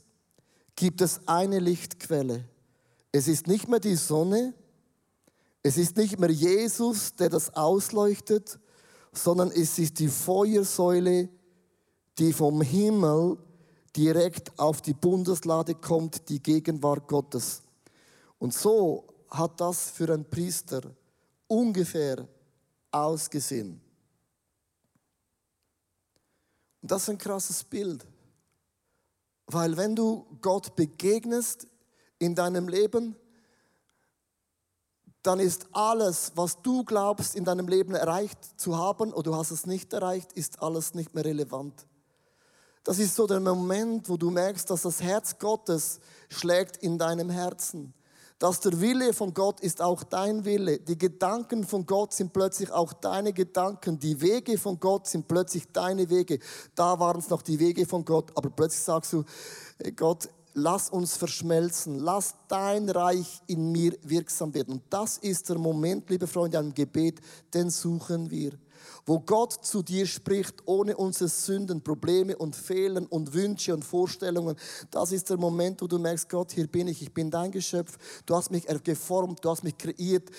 gibt 0.75 1.01
es 1.01 1.21
eine 1.25 1.57
Lichtquelle. 1.57 2.45
Es 3.11 3.27
ist 3.27 3.47
nicht 3.47 3.67
mehr 3.67 3.79
die 3.79 3.95
Sonne, 3.95 4.53
es 5.63 5.77
ist 5.77 5.97
nicht 5.97 6.19
mehr 6.19 6.29
Jesus, 6.29 7.15
der 7.15 7.29
das 7.29 7.55
ausleuchtet, 7.55 8.59
sondern 9.11 9.51
es 9.51 9.77
ist 9.79 9.99
die 9.99 10.07
Feuersäule, 10.07 11.29
die 12.17 12.33
vom 12.33 12.61
Himmel 12.61 13.37
direkt 13.95 14.57
auf 14.59 14.81
die 14.81 14.93
Bundeslade 14.93 15.75
kommt, 15.75 16.29
die 16.29 16.41
Gegenwart 16.41 17.07
Gottes. 17.07 17.61
Und 18.37 18.53
so 18.53 19.07
hat 19.29 19.59
das 19.59 19.89
für 19.89 20.13
einen 20.13 20.25
Priester 20.25 20.81
ungefähr 21.47 22.27
ausgesehen. 22.91 23.81
Und 26.81 26.91
das 26.91 27.03
ist 27.03 27.09
ein 27.09 27.17
krasses 27.17 27.63
Bild, 27.63 28.05
weil 29.47 29.75
wenn 29.75 29.95
du 29.95 30.25
Gott 30.41 30.75
begegnest 30.75 31.67
in 32.19 32.35
deinem 32.35 32.67
Leben, 32.67 33.15
dann 35.23 35.39
ist 35.39 35.67
alles, 35.73 36.31
was 36.35 36.61
du 36.61 36.83
glaubst, 36.83 37.35
in 37.35 37.43
deinem 37.43 37.67
Leben 37.67 37.95
erreicht 37.95 38.39
zu 38.59 38.77
haben 38.77 39.13
oder 39.13 39.31
du 39.31 39.35
hast 39.35 39.51
es 39.51 39.65
nicht 39.65 39.93
erreicht, 39.93 40.33
ist 40.33 40.61
alles 40.61 40.93
nicht 40.93 41.13
mehr 41.13 41.25
relevant. 41.25 41.85
Das 42.83 42.99
ist 42.99 43.15
so 43.15 43.27
der 43.27 43.39
Moment, 43.39 44.07
wo 44.07 44.17
du 44.17 44.29
merkst, 44.29 44.69
dass 44.69 44.83
das 44.83 45.01
Herz 45.01 45.37
Gottes 45.37 45.99
schlägt 46.29 46.77
in 46.77 46.97
deinem 46.97 47.29
Herzen 47.29 47.93
dass 48.39 48.61
der 48.61 48.79
Wille 48.79 49.13
von 49.13 49.33
Gott 49.33 49.59
ist 49.59 49.81
auch 49.81 50.01
dein 50.03 50.45
Wille. 50.45 50.79
Die 50.79 50.97
Gedanken 50.97 51.65
von 51.65 51.85
Gott 51.85 52.13
sind 52.13 52.31
plötzlich 52.31 52.71
auch 52.71 52.93
deine 52.93 53.33
Gedanken. 53.33 53.99
Die 53.99 54.21
Wege 54.21 54.57
von 54.57 54.79
Gott 54.79 55.07
sind 55.07 55.27
plötzlich 55.27 55.67
deine 55.73 56.09
Wege. 56.09 56.39
Da 56.73 56.99
waren 56.99 57.19
es 57.19 57.29
noch 57.29 57.41
die 57.41 57.59
Wege 57.59 57.85
von 57.85 58.05
Gott, 58.05 58.31
aber 58.35 58.49
plötzlich 58.49 58.81
sagst 58.81 59.11
du, 59.11 59.25
Gott, 59.97 60.29
lass 60.61 60.89
uns 60.89 61.17
verschmelzen, 61.17 61.99
lass 61.99 62.35
dein 62.47 62.89
Reich 62.89 63.41
in 63.47 63.71
mir 63.71 63.93
wirksam 64.03 64.53
werden. 64.53 64.75
Und 64.75 64.83
das 64.89 65.17
ist 65.17 65.49
der 65.49 65.57
Moment, 65.57 66.09
liebe 66.09 66.27
Freunde, 66.27 66.57
am 66.57 66.73
Gebet, 66.73 67.19
den 67.53 67.69
suchen 67.69 68.29
wir 68.29 68.51
wo 69.05 69.19
Gott 69.19 69.65
zu 69.65 69.81
dir 69.81 70.05
spricht, 70.05 70.61
ohne 70.65 70.95
unsere 70.95 71.29
Sünden, 71.29 71.81
Probleme 71.81 72.37
und 72.37 72.55
Fehlen 72.55 73.07
und 73.07 73.33
Wünsche 73.33 73.73
und 73.73 73.83
Vorstellungen. 73.83 74.55
Das 74.91 75.11
ist 75.11 75.29
der 75.31 75.37
Moment, 75.37 75.81
wo 75.81 75.87
du 75.87 75.97
merkst, 75.97 76.29
Gott, 76.29 76.51
hier 76.51 76.67
bin 76.67 76.87
ich, 76.87 77.01
ich 77.01 77.11
bin 77.11 77.31
dein 77.31 77.51
Geschöpf, 77.51 77.97
du 78.27 78.35
hast 78.35 78.51
mich 78.51 78.67
geformt, 78.83 79.43
du 79.43 79.49
hast 79.49 79.63
mich 79.63 79.77
kreiert, 79.77 80.29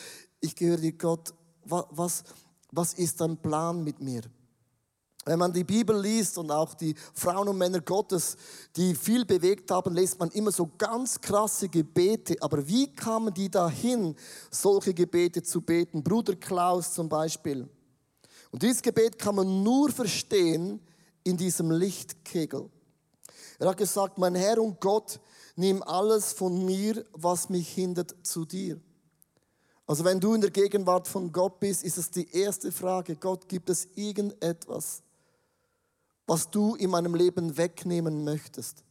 ich 0.40 0.54
gehöre 0.54 0.78
dir, 0.78 0.92
Gott. 0.92 1.34
Was, 1.64 2.24
was 2.70 2.94
ist 2.94 3.20
dein 3.20 3.36
Plan 3.36 3.84
mit 3.84 4.00
mir? 4.00 4.22
Wenn 5.26 5.38
man 5.38 5.52
die 5.52 5.64
Bibel 5.64 6.00
liest 6.00 6.38
und 6.38 6.50
auch 6.50 6.72
die 6.72 6.94
Frauen 7.12 7.48
und 7.48 7.58
Männer 7.58 7.80
Gottes, 7.80 8.36
die 8.74 8.94
viel 8.94 9.26
bewegt 9.26 9.70
haben, 9.70 9.94
liest 9.94 10.18
man 10.18 10.30
immer 10.30 10.50
so 10.50 10.70
ganz 10.78 11.20
krasse 11.20 11.68
Gebete. 11.68 12.36
Aber 12.40 12.66
wie 12.66 12.92
kamen 12.92 13.32
die 13.32 13.50
dahin, 13.50 14.16
solche 14.50 14.94
Gebete 14.94 15.42
zu 15.42 15.60
beten? 15.60 16.02
Bruder 16.02 16.36
Klaus 16.36 16.94
zum 16.94 17.08
Beispiel. 17.08 17.68
Und 18.50 18.62
dieses 18.62 18.80
Gebet 18.80 19.18
kann 19.18 19.34
man 19.34 19.62
nur 19.62 19.90
verstehen 19.90 20.80
in 21.22 21.36
diesem 21.36 21.70
Lichtkegel. 21.70 22.70
Er 23.58 23.68
hat 23.68 23.76
gesagt, 23.76 24.16
mein 24.16 24.34
Herr 24.34 24.58
und 24.58 24.80
Gott, 24.80 25.20
nimm 25.54 25.82
alles 25.82 26.32
von 26.32 26.64
mir, 26.64 27.04
was 27.12 27.50
mich 27.50 27.68
hindert, 27.68 28.14
zu 28.22 28.46
dir. 28.46 28.80
Also 29.86 30.04
wenn 30.04 30.18
du 30.18 30.34
in 30.34 30.40
der 30.40 30.50
Gegenwart 30.50 31.06
von 31.06 31.30
Gott 31.30 31.60
bist, 31.60 31.84
ist 31.84 31.98
es 31.98 32.10
die 32.10 32.30
erste 32.34 32.72
Frage, 32.72 33.16
Gott, 33.16 33.48
gibt 33.48 33.68
es 33.68 33.86
irgendetwas, 33.96 35.02
was 36.30 36.48
du 36.48 36.76
in 36.76 36.90
meinem 36.90 37.16
Leben 37.16 37.56
wegnehmen 37.56 38.22
möchtest? 38.22 38.84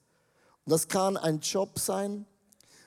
Und 0.65 0.71
das 0.73 0.89
kann 0.89 1.15
ein 1.15 1.39
Job 1.39 1.79
sein, 1.79 2.25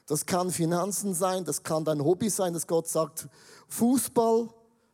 das 0.06 0.26
kann 0.26 0.50
Finanzen 0.50 1.14
sein, 1.14 1.46
das 1.46 1.62
kann 1.62 1.86
dein 1.86 2.04
Hobby 2.04 2.28
sein, 2.28 2.52
dass 2.52 2.66
Gott 2.66 2.86
sagt, 2.86 3.28
Fußball, 3.68 4.50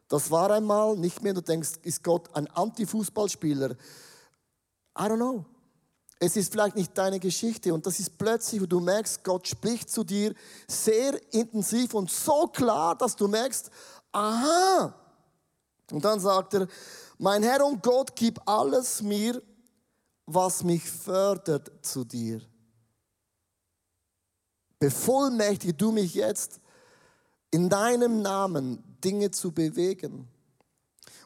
das 0.06 0.30
war 0.30 0.52
einmal 0.52 0.96
nicht 0.96 1.24
mehr. 1.24 1.34
Du 1.34 1.40
denkst, 1.40 1.70
ist 1.82 2.04
Gott 2.04 2.32
ein 2.36 2.46
Anti-Fußballspieler? 2.46 3.70
I 3.70 3.74
don't 4.94 5.16
know. 5.16 5.44
Es 6.20 6.36
ist 6.36 6.52
vielleicht 6.52 6.76
nicht 6.76 6.96
deine 6.96 7.18
Geschichte 7.18 7.74
und 7.74 7.84
das 7.84 7.98
ist 7.98 8.16
plötzlich, 8.16 8.62
wo 8.62 8.66
du 8.66 8.78
merkst, 8.78 9.24
Gott 9.24 9.48
spricht 9.48 9.90
zu 9.90 10.04
dir 10.04 10.34
sehr 10.68 11.20
intensiv 11.34 11.94
und 11.94 12.12
so 12.12 12.46
klar, 12.46 12.94
dass 12.96 13.16
du 13.16 13.26
merkst, 13.26 13.72
aha. 14.12 14.94
Und 15.90 16.04
dann 16.04 16.20
sagt 16.20 16.54
er, 16.54 16.68
mein 17.18 17.42
Herr 17.42 17.64
und 17.64 17.82
Gott, 17.82 18.14
gib 18.16 18.40
alles 18.48 19.02
mir, 19.02 19.42
was 20.26 20.62
mich 20.62 20.88
fördert 20.88 21.70
zu 21.82 22.04
dir. 22.04 22.40
Bevollmächtige 24.78 25.74
du 25.74 25.90
mich 25.90 26.14
jetzt 26.14 26.60
in 27.50 27.68
deinem 27.68 28.22
Namen 28.22 28.82
Dinge 29.02 29.30
zu 29.30 29.52
bewegen. 29.52 30.28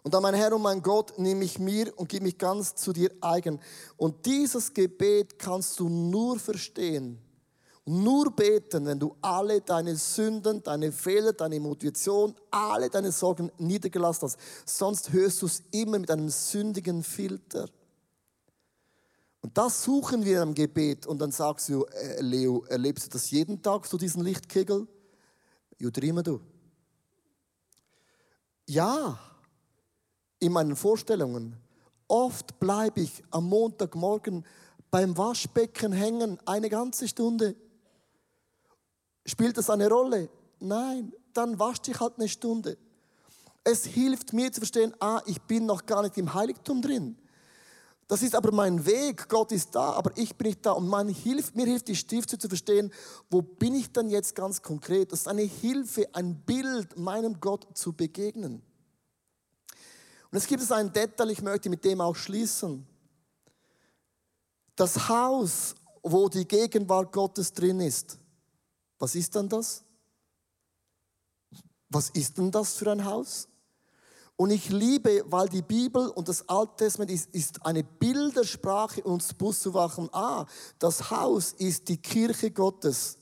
Und 0.02 0.14
dann, 0.14 0.22
mein 0.22 0.34
Herr 0.34 0.54
und 0.54 0.62
mein 0.62 0.82
Gott, 0.82 1.18
nehme 1.18 1.44
ich 1.44 1.58
mir 1.58 1.96
und 1.96 2.08
gib 2.08 2.22
mich 2.22 2.38
ganz 2.38 2.74
zu 2.74 2.92
dir 2.92 3.10
eigen. 3.20 3.60
Und 3.96 4.26
dieses 4.26 4.74
Gebet 4.74 5.38
kannst 5.38 5.78
du 5.78 5.88
nur 5.88 6.38
verstehen, 6.38 7.21
nur 7.84 8.30
beten, 8.30 8.86
wenn 8.86 8.98
du 8.98 9.16
alle 9.20 9.60
deine 9.60 9.96
Sünden, 9.96 10.62
deine 10.62 10.92
Fehler, 10.92 11.32
deine 11.32 11.58
Motivation, 11.58 12.34
alle 12.50 12.88
deine 12.88 13.10
Sorgen 13.10 13.50
niedergelassen 13.58 14.28
hast. 14.28 14.38
Sonst 14.64 15.12
hörst 15.12 15.42
du 15.42 15.46
es 15.46 15.62
immer 15.72 15.98
mit 15.98 16.10
einem 16.10 16.28
sündigen 16.28 17.02
Filter. 17.02 17.68
Und 19.40 19.58
das 19.58 19.82
suchen 19.82 20.24
wir 20.24 20.42
im 20.42 20.54
Gebet. 20.54 21.06
Und 21.06 21.18
dann 21.18 21.32
sagst 21.32 21.68
du, 21.68 21.84
äh, 21.86 22.20
Leo, 22.20 22.64
erlebst 22.68 23.06
du 23.06 23.10
das 23.10 23.30
jeden 23.32 23.60
Tag, 23.60 23.86
so 23.86 23.98
diesen 23.98 24.22
Lichtkegel? 24.22 24.86
Immer 25.78 26.22
du. 26.22 26.40
Ja, 28.66 29.18
in 30.38 30.52
meinen 30.52 30.76
Vorstellungen. 30.76 31.56
Oft 32.06 32.60
bleibe 32.60 33.00
ich 33.00 33.24
am 33.32 33.48
Montagmorgen 33.48 34.46
beim 34.92 35.16
Waschbecken 35.18 35.92
hängen, 35.92 36.38
eine 36.46 36.68
ganze 36.68 37.08
Stunde. 37.08 37.56
Spielt 39.24 39.56
das 39.56 39.70
eine 39.70 39.88
Rolle? 39.88 40.28
Nein, 40.60 41.12
dann 41.32 41.58
wasch 41.58 41.80
dich 41.80 41.98
halt 41.98 42.14
eine 42.18 42.28
Stunde. 42.28 42.76
Es 43.64 43.84
hilft 43.84 44.32
mir 44.32 44.50
zu 44.52 44.60
verstehen, 44.60 44.94
ah, 45.00 45.22
ich 45.26 45.40
bin 45.42 45.66
noch 45.66 45.86
gar 45.86 46.02
nicht 46.02 46.18
im 46.18 46.34
Heiligtum 46.34 46.82
drin. 46.82 47.16
Das 48.08 48.22
ist 48.22 48.34
aber 48.34 48.52
mein 48.52 48.84
Weg. 48.84 49.28
Gott 49.28 49.52
ist 49.52 49.74
da, 49.74 49.92
aber 49.92 50.10
ich 50.16 50.36
bin 50.36 50.48
nicht 50.48 50.66
da. 50.66 50.72
Und 50.72 50.88
man 50.88 51.08
hilft, 51.08 51.54
mir 51.56 51.64
hilft 51.64 51.88
die 51.88 51.96
Stifte 51.96 52.36
zu 52.36 52.48
verstehen, 52.48 52.92
wo 53.30 53.40
bin 53.40 53.74
ich 53.74 53.92
denn 53.92 54.10
jetzt 54.10 54.34
ganz 54.34 54.60
konkret? 54.60 55.12
Das 55.12 55.20
ist 55.20 55.28
eine 55.28 55.42
Hilfe, 55.42 56.06
ein 56.12 56.40
Bild, 56.40 56.98
meinem 56.98 57.40
Gott 57.40 57.66
zu 57.74 57.92
begegnen. 57.92 58.60
Und 60.30 60.38
es 60.38 60.46
gibt 60.46 60.70
ein 60.72 60.92
Detail, 60.92 61.30
ich 61.30 61.42
möchte 61.42 61.70
mit 61.70 61.84
dem 61.84 62.00
auch 62.00 62.16
schließen. 62.16 62.86
Das 64.76 65.08
Haus, 65.08 65.74
wo 66.02 66.28
die 66.28 66.46
Gegenwart 66.46 67.12
Gottes 67.12 67.52
drin 67.52 67.80
ist, 67.80 68.18
was 69.02 69.16
ist 69.16 69.34
denn 69.34 69.48
das? 69.48 69.82
Was 71.88 72.10
ist 72.10 72.38
denn 72.38 72.52
das 72.52 72.74
für 72.74 72.88
ein 72.92 73.04
Haus? 73.04 73.48
Und 74.36 74.52
ich 74.52 74.68
liebe, 74.70 75.24
weil 75.26 75.48
die 75.48 75.60
Bibel 75.60 76.06
und 76.10 76.28
das 76.28 76.48
Alte 76.48 76.84
Testament 76.84 77.10
ist, 77.10 77.34
ist 77.34 77.66
eine 77.66 77.82
Bildersprache, 77.82 79.02
uns 79.02 79.34
bewusst 79.34 79.62
zu 79.62 79.72
machen, 79.72 80.08
ah, 80.12 80.46
das 80.78 81.10
Haus 81.10 81.52
ist 81.54 81.88
die 81.88 81.96
Kirche 81.96 82.52
Gottes. 82.52 83.18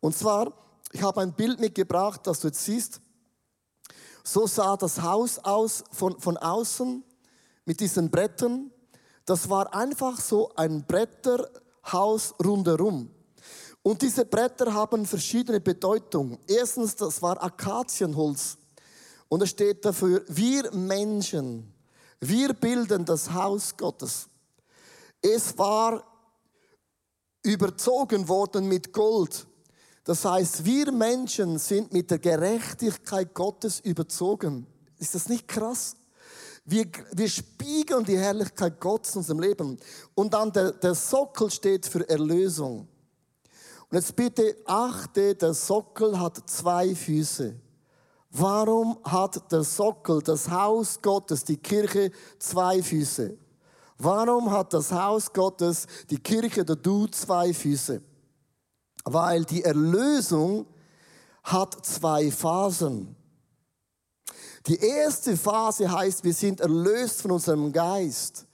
Und 0.00 0.16
zwar, 0.16 0.52
ich 0.90 1.04
habe 1.04 1.20
ein 1.20 1.34
Bild 1.34 1.60
mitgebracht, 1.60 2.26
das 2.26 2.40
du 2.40 2.48
jetzt 2.48 2.64
siehst. 2.64 3.00
So 4.24 4.48
sah 4.48 4.76
das 4.76 5.00
Haus 5.02 5.38
aus 5.38 5.84
von, 5.92 6.18
von 6.18 6.36
außen 6.36 7.04
mit 7.64 7.78
diesen 7.78 8.10
Brettern. 8.10 8.72
Das 9.24 9.48
war 9.48 9.72
einfach 9.72 10.18
so 10.18 10.52
ein 10.56 10.84
Bretterhaus 10.84 12.34
rundherum. 12.44 13.14
Und 13.82 14.02
diese 14.02 14.24
Bretter 14.24 14.72
haben 14.74 15.06
verschiedene 15.06 15.60
Bedeutungen. 15.60 16.38
Erstens, 16.46 16.94
das 16.96 17.20
war 17.22 17.42
Akazienholz. 17.42 18.58
Und 19.28 19.42
es 19.42 19.50
steht 19.50 19.84
dafür, 19.84 20.24
wir 20.28 20.70
Menschen 20.72 21.72
Wir 22.20 22.52
bilden 22.52 23.04
das 23.06 23.32
Haus 23.32 23.74
Gottes. 23.74 24.28
Es 25.22 25.56
war 25.56 26.04
überzogen 27.42 28.28
worden 28.28 28.68
mit 28.68 28.92
Gold. 28.92 29.46
Das 30.04 30.24
heißt, 30.24 30.64
wir 30.64 30.92
Menschen 30.92 31.58
sind 31.58 31.92
mit 31.92 32.10
der 32.10 32.18
Gerechtigkeit 32.18 33.32
Gottes 33.32 33.80
überzogen. 33.80 34.66
Ist 34.98 35.14
das 35.14 35.28
nicht 35.30 35.48
krass? 35.48 35.96
Wir, 36.66 36.86
wir 37.12 37.28
spiegeln 37.28 38.04
die 38.04 38.18
Herrlichkeit 38.18 38.78
Gottes 38.78 39.14
in 39.14 39.18
unserem 39.20 39.40
Leben. 39.40 39.78
Und 40.14 40.34
dann 40.34 40.52
der, 40.52 40.72
der 40.72 40.94
Sockel 40.94 41.50
steht 41.50 41.86
für 41.86 42.06
Erlösung. 42.06 42.86
Und 43.90 43.96
jetzt 43.96 44.14
bitte 44.14 44.56
achte, 44.66 45.34
der 45.34 45.52
Sockel 45.52 46.18
hat 46.18 46.48
zwei 46.48 46.94
Füße. 46.94 47.56
Warum 48.30 48.98
hat 49.02 49.50
der 49.50 49.64
Sockel, 49.64 50.22
das 50.22 50.48
Haus 50.48 51.02
Gottes, 51.02 51.42
die 51.44 51.56
Kirche, 51.56 52.12
zwei 52.38 52.80
Füße? 52.80 53.36
Warum 53.98 54.50
hat 54.52 54.72
das 54.72 54.92
Haus 54.92 55.32
Gottes, 55.32 55.88
die 56.08 56.18
Kirche, 56.18 56.64
der 56.64 56.76
Du, 56.76 57.08
zwei 57.08 57.52
Füße? 57.52 58.00
Weil 59.04 59.44
die 59.44 59.64
Erlösung 59.64 60.66
hat 61.42 61.84
zwei 61.84 62.30
Phasen. 62.30 63.16
Die 64.68 64.78
erste 64.78 65.36
Phase 65.36 65.90
heißt, 65.90 66.22
wir 66.22 66.34
sind 66.34 66.60
erlöst 66.60 67.22
von 67.22 67.32
unserem 67.32 67.72
Geist. 67.72 68.46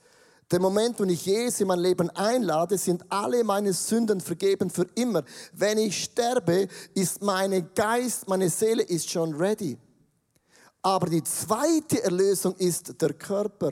Der 0.49 0.61
Moment, 0.61 0.97
wo 0.99 1.03
ich 1.03 1.25
Jesus 1.25 1.59
in 1.59 1.67
mein 1.67 1.79
Leben 1.79 2.09
einlade, 2.11 2.77
sind 2.77 3.03
alle 3.09 3.43
meine 3.43 3.73
Sünden 3.73 4.21
vergeben 4.21 4.69
für 4.69 4.87
immer. 4.95 5.23
Wenn 5.51 5.77
ich 5.77 6.05
sterbe, 6.05 6.69
ist 6.93 7.21
mein 7.21 7.69
Geist, 7.75 8.29
meine 8.29 8.49
Seele 8.49 8.83
ist 8.83 9.09
schon 9.09 9.33
ready. 9.35 9.77
Aber 10.81 11.07
die 11.09 11.23
zweite 11.23 12.01
Erlösung 12.01 12.55
ist 12.55 13.01
der 13.01 13.13
Körper. 13.13 13.71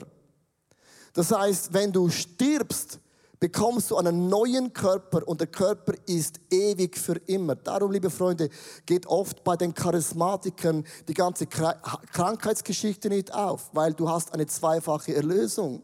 Das 1.14 1.32
heißt, 1.32 1.72
wenn 1.72 1.92
du 1.92 2.10
stirbst, 2.10 3.00
bekommst 3.40 3.90
du 3.90 3.96
einen 3.96 4.28
neuen 4.28 4.70
Körper 4.74 5.26
und 5.26 5.40
der 5.40 5.46
Körper 5.46 5.94
ist 6.04 6.40
ewig 6.50 6.98
für 6.98 7.16
immer. 7.26 7.54
Darum, 7.54 7.90
liebe 7.90 8.10
Freunde, 8.10 8.50
geht 8.84 9.06
oft 9.06 9.42
bei 9.44 9.56
den 9.56 9.72
Charismatikern 9.72 10.84
die 11.08 11.14
ganze 11.14 11.46
Krankheitsgeschichte 11.46 13.08
nicht 13.08 13.32
auf, 13.32 13.70
weil 13.72 13.94
du 13.94 14.10
hast 14.10 14.34
eine 14.34 14.46
zweifache 14.46 15.14
Erlösung. 15.14 15.82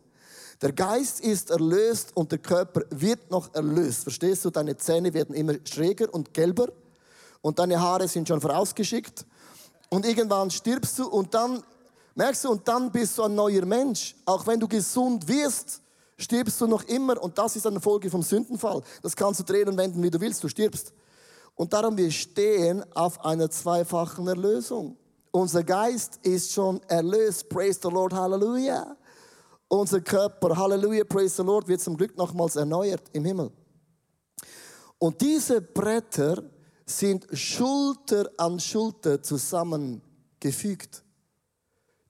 Der 0.63 0.73
Geist 0.73 1.19
ist 1.21 1.51
erlöst 1.51 2.17
und 2.17 2.31
der 2.31 2.39
Körper 2.39 2.83
wird 2.91 3.33
noch 3.33 3.53
erlöst. 3.53 4.05
Verstehst 4.05 4.45
du? 4.45 4.51
Deine 4.51 4.77
Zähne 4.77 5.13
werden 5.13 5.35
immer 5.35 5.55
schräger 5.65 6.15
und 6.15 6.33
gelber 6.33 6.69
und 7.41 7.59
deine 7.59 7.81
Haare 7.81 8.07
sind 8.07 8.29
schon 8.29 8.41
vorausgeschickt. 8.41 9.27
Und 9.91 10.07
irgendwann 10.07 10.53
stirbst 10.53 11.01
du 11.01 11.09
und 11.09 11.35
dann, 11.35 11.65
merkst 12.15 12.45
du, 12.45 12.53
und 12.53 12.67
dann 12.67 12.93
bist 12.93 13.19
du 13.19 13.25
ein 13.25 13.35
neuer 13.35 13.67
Mensch. 13.67 14.15
Auch 14.25 14.47
wenn 14.47 14.61
du 14.61 14.69
gesund 14.69 15.27
wirst, 15.27 15.83
stirbst 16.17 16.61
du 16.61 16.69
noch 16.69 16.85
immer. 16.85 17.21
Und 17.21 17.37
das 17.37 17.57
ist 17.57 17.67
eine 17.67 17.81
Folge 17.81 18.09
vom 18.09 18.23
Sündenfall. 18.23 18.83
Das 19.03 19.17
kannst 19.17 19.41
du 19.41 19.45
drehen 19.45 19.69
und 19.69 19.77
wenden, 19.77 20.01
wie 20.01 20.11
du 20.11 20.21
willst, 20.21 20.45
du 20.45 20.49
stirbst. 20.49 20.93
Und 21.57 21.73
darum, 21.73 21.97
wir 21.97 22.11
stehen 22.13 22.85
auf 22.95 23.25
einer 23.25 23.51
zweifachen 23.51 24.29
Erlösung. 24.29 24.97
Unser 25.33 25.65
Geist 25.65 26.21
ist 26.23 26.53
schon 26.53 26.81
erlöst. 26.85 27.49
Praise 27.49 27.81
the 27.83 27.89
Lord, 27.89 28.13
Halleluja. 28.13 28.97
Unser 29.75 30.03
Körper, 30.03 30.55
Halleluja, 30.55 31.03
praise 31.03 31.37
the 31.37 31.43
Lord, 31.43 31.67
wird 31.67 31.81
zum 31.81 31.97
Glück 31.97 32.15
nochmals 32.19 32.57
erneuert 32.57 33.05
im 33.15 33.25
Himmel. 33.25 33.51
Und 34.99 35.19
diese 35.19 35.63
Bretter 35.63 36.43
sind 36.85 37.27
Schulter 37.33 38.31
an 38.37 38.61
Schulter 38.61 39.23
zusammengefügt. 39.23 41.03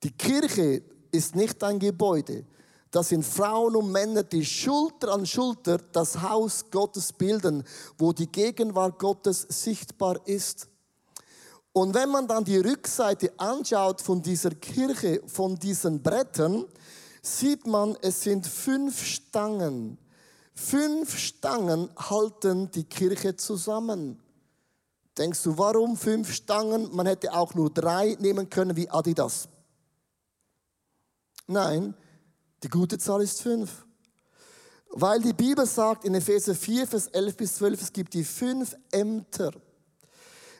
Die 0.02 0.10
Kirche 0.10 0.82
ist 1.12 1.36
nicht 1.36 1.62
ein 1.62 1.78
Gebäude. 1.78 2.44
Das 2.90 3.10
sind 3.10 3.24
Frauen 3.24 3.76
und 3.76 3.92
Männer, 3.92 4.24
die 4.24 4.44
Schulter 4.44 5.12
an 5.12 5.24
Schulter 5.24 5.78
das 5.92 6.20
Haus 6.20 6.68
Gottes 6.68 7.12
bilden, 7.12 7.62
wo 7.96 8.12
die 8.12 8.26
Gegenwart 8.26 8.98
Gottes 8.98 9.46
sichtbar 9.48 10.20
ist. 10.24 10.66
Und 11.72 11.94
wenn 11.94 12.08
man 12.08 12.26
dann 12.26 12.42
die 12.42 12.58
Rückseite 12.58 13.32
anschaut 13.36 14.00
von 14.00 14.20
dieser 14.20 14.50
Kirche, 14.50 15.22
von 15.28 15.54
diesen 15.54 16.02
Brettern, 16.02 16.66
sieht 17.22 17.66
man, 17.66 17.96
es 18.02 18.22
sind 18.22 18.46
fünf 18.46 19.04
Stangen. 19.04 19.98
Fünf 20.54 21.16
Stangen 21.16 21.88
halten 21.96 22.70
die 22.72 22.84
Kirche 22.84 23.36
zusammen. 23.36 24.20
Denkst 25.16 25.42
du, 25.42 25.56
warum 25.56 25.96
fünf 25.96 26.32
Stangen? 26.32 26.94
Man 26.94 27.06
hätte 27.06 27.32
auch 27.32 27.54
nur 27.54 27.70
drei 27.70 28.16
nehmen 28.20 28.50
können 28.50 28.76
wie 28.76 28.90
Adidas. 28.90 29.48
Nein, 31.46 31.94
die 32.62 32.68
gute 32.68 32.98
Zahl 32.98 33.22
ist 33.22 33.42
fünf. 33.42 33.86
Weil 34.90 35.20
die 35.20 35.32
Bibel 35.32 35.64
sagt 35.66 36.04
in 36.04 36.14
Epheser 36.14 36.54
4, 36.54 36.86
Vers 36.86 37.06
11 37.08 37.36
bis 37.36 37.54
12, 37.56 37.82
es 37.82 37.92
gibt 37.92 38.14
die 38.14 38.24
fünf 38.24 38.76
Ämter. 38.90 39.52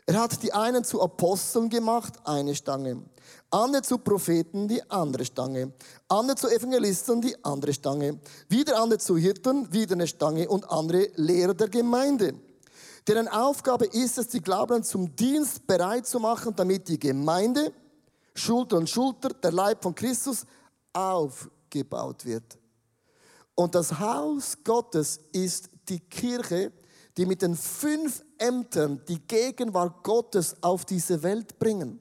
Er 0.07 0.21
hat 0.21 0.43
die 0.43 0.53
einen 0.53 0.85
zu 0.85 1.01
Aposteln 1.01 1.69
gemacht, 1.69 2.15
eine 2.25 2.55
Stange 2.55 3.03
andere 3.53 3.83
zu 3.83 3.99
Propheten, 3.99 4.67
die 4.67 4.83
andere 4.91 5.25
Stange, 5.25 5.73
andere 6.09 6.37
zu 6.37 6.49
Evangelisten, 6.49 7.21
die 7.21 7.45
andere 7.45 7.73
Stange, 7.73 8.19
wieder 8.49 8.81
andere 8.81 8.99
zu 8.99 9.17
Hirten, 9.17 9.71
wieder 9.73 9.95
eine 9.95 10.07
Stange 10.07 10.49
und 10.49 10.69
andere 10.71 11.09
Lehrer 11.17 11.55
der 11.55 11.69
Gemeinde. 11.69 12.35
Deren 13.07 13.29
Aufgabe 13.29 13.87
ist 13.87 14.19
es, 14.19 14.29
die 14.29 14.41
Glaubenden 14.41 14.85
zum 14.85 15.15
Dienst 15.15 15.67
bereit 15.67 16.07
zu 16.07 16.19
machen, 16.19 16.55
damit 16.57 16.89
die 16.89 16.99
Gemeinde, 16.99 17.73
Schulter 18.35 18.79
an 18.79 18.87
Schulter, 18.87 19.31
der 19.31 19.53
Leib 19.53 19.83
von 19.83 19.95
Christus, 19.95 20.47
aufgebaut 20.93 22.25
wird. 22.25 22.59
Und 23.55 23.75
das 23.75 23.99
Haus 23.99 24.57
Gottes 24.65 25.21
ist 25.33 25.69
die 25.89 26.01
Kirche, 26.01 26.73
die 27.17 27.27
mit 27.27 27.43
den 27.43 27.57
fünf 27.57 28.23
Ämtern 28.39 29.01
die 29.09 29.21
Gegenwart 29.21 30.03
Gottes 30.03 30.57
auf 30.63 30.85
diese 30.85 31.23
Welt 31.23 31.59
bringen. 31.59 32.01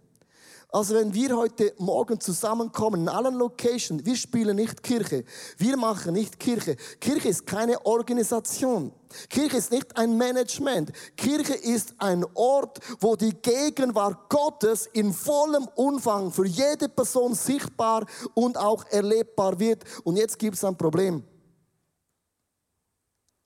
Also 0.74 0.95
wenn 0.95 1.13
wir 1.13 1.36
heute 1.36 1.74
Morgen 1.80 2.17
zusammenkommen 2.17 3.02
in 3.02 3.10
allen 3.10 3.36
Locations, 3.36 4.06
wir 4.06 4.15
spielen 4.15 4.56
nicht 4.56 4.82
Kirche, 4.82 5.26
wir 5.58 5.76
machen 5.76 6.13
nicht 6.13 6.39
Kirche. 6.39 6.78
Kirche 7.02 7.28
ist 7.28 7.45
keine 7.45 7.86
Organisation. 7.86 8.93
Kirche 9.30 9.58
ist 9.58 9.71
nicht 9.71 9.97
ein 9.97 10.17
Management. 10.17 10.93
Kirche 11.17 11.56
ist 11.56 11.93
ein 11.97 12.26
Ort, 12.36 12.80
wo 13.02 13.17
die 13.17 13.34
Gegenwart 13.34 14.30
Gottes 14.30 14.88
in 14.93 15.12
vollem 15.12 15.67
Umfang 15.76 16.32
für 16.32 16.45
jede 16.45 16.88
Person 16.88 17.36
sichtbar 17.36 18.06
und 18.34 18.58
auch 18.58 18.86
erlebbar 18.91 19.60
wird. 19.60 19.84
Und 20.06 20.15
jetzt 20.15 20.39
gibt 20.39 20.56
es 20.56 20.63
ein 20.63 20.78
Problem. 20.78 21.26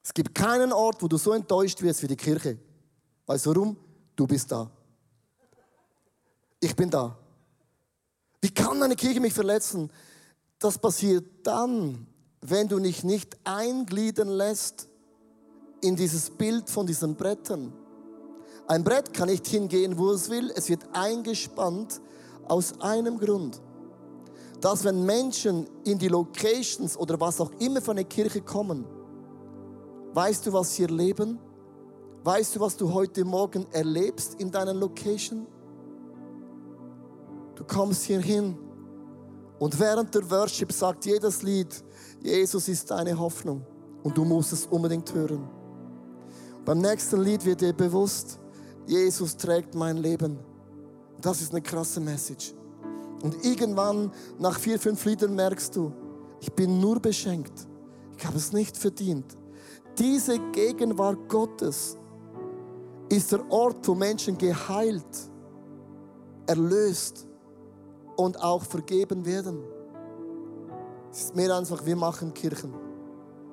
Es 0.05 0.13
gibt 0.13 0.35
keinen 0.35 0.71
Ort, 0.71 1.01
wo 1.01 1.07
du 1.07 1.17
so 1.17 1.33
enttäuscht 1.33 1.81
wirst 1.81 2.03
wie 2.03 2.07
die 2.07 2.15
Kirche. 2.15 2.59
Weißt 3.25 3.47
du 3.47 3.49
warum? 3.49 3.75
Du 4.15 4.27
bist 4.27 4.51
da. 4.51 4.69
Ich 6.59 6.75
bin 6.75 6.91
da. 6.91 7.17
Wie 8.39 8.51
kann 8.51 8.83
eine 8.83 8.95
Kirche 8.95 9.19
mich 9.19 9.33
verletzen? 9.33 9.89
Das 10.59 10.77
passiert 10.77 11.25
dann, 11.41 12.05
wenn 12.41 12.67
du 12.67 12.77
dich 12.77 13.03
nicht 13.03 13.35
eingliedern 13.43 14.27
lässt 14.27 14.87
in 15.81 15.95
dieses 15.95 16.29
Bild 16.29 16.69
von 16.69 16.85
diesen 16.85 17.15
Brettern. 17.15 17.73
Ein 18.67 18.83
Brett 18.83 19.11
kann 19.11 19.27
nicht 19.29 19.47
hingehen, 19.47 19.97
wo 19.97 20.11
es 20.11 20.29
will. 20.29 20.51
Es 20.55 20.69
wird 20.69 20.83
eingespannt 20.93 21.99
aus 22.47 22.79
einem 22.79 23.17
Grund. 23.17 23.59
Dass 24.61 24.83
wenn 24.83 25.03
Menschen 25.03 25.67
in 25.83 25.97
die 25.97 26.09
Locations 26.09 26.95
oder 26.95 27.19
was 27.19 27.41
auch 27.41 27.51
immer 27.59 27.81
von 27.81 27.97
eine 27.97 28.05
Kirche 28.05 28.41
kommen, 28.41 28.85
weißt 30.15 30.47
du, 30.47 30.53
was 30.53 30.73
sie 30.73 30.83
erleben? 30.83 31.37
Weißt 32.23 32.55
du, 32.55 32.59
was 32.61 32.75
du 32.75 32.91
heute 32.91 33.25
Morgen 33.25 33.67
erlebst 33.71 34.35
in 34.39 34.49
deiner 34.49 34.73
Location? 34.73 35.45
Du 37.55 37.63
kommst 37.65 38.05
hier 38.05 38.19
hin 38.19 38.57
und 39.59 39.79
während 39.79 40.15
der 40.15 40.29
Worship 40.29 40.71
sagt 40.71 41.05
jedes 41.05 41.43
Lied, 41.43 41.83
Jesus 42.21 42.67
ist 42.67 42.89
deine 42.89 43.17
Hoffnung 43.17 43.65
und 44.03 44.17
du 44.17 44.25
musst 44.25 44.53
es 44.53 44.65
unbedingt 44.65 45.13
hören. 45.13 45.47
Beim 46.63 46.79
nächsten 46.79 47.21
Lied 47.21 47.45
wird 47.45 47.61
dir 47.61 47.73
bewusst, 47.73 48.39
Jesus 48.87 49.37
trägt 49.37 49.75
mein 49.75 49.97
Leben. 49.97 50.39
Das 51.21 51.41
ist 51.41 51.51
eine 51.51 51.61
krasse 51.61 51.99
Message. 51.99 52.53
Und 53.21 53.43
irgendwann, 53.45 54.11
nach 54.39 54.59
vier, 54.59 54.79
fünf 54.79 55.03
Liedern, 55.05 55.35
merkst 55.35 55.75
du, 55.75 55.91
ich 56.39 56.51
bin 56.53 56.79
nur 56.79 56.99
beschenkt. 56.99 57.67
Ich 58.17 58.25
habe 58.25 58.37
es 58.37 58.51
nicht 58.51 58.77
verdient. 58.77 59.37
Diese 59.97 60.39
Gegenwart 60.51 61.29
Gottes 61.29 61.97
ist 63.09 63.31
der 63.31 63.49
Ort, 63.51 63.87
wo 63.87 63.95
Menschen 63.95 64.37
geheilt, 64.37 65.05
erlöst, 66.47 67.27
und 68.17 68.41
auch 68.41 68.63
vergeben 68.63 69.25
werden. 69.25 69.59
Es 71.11 71.25
ist 71.25 71.35
mehr 71.35 71.55
einfach, 71.55 71.85
wir 71.85 71.95
machen 71.95 72.33
Kirchen. 72.33 72.73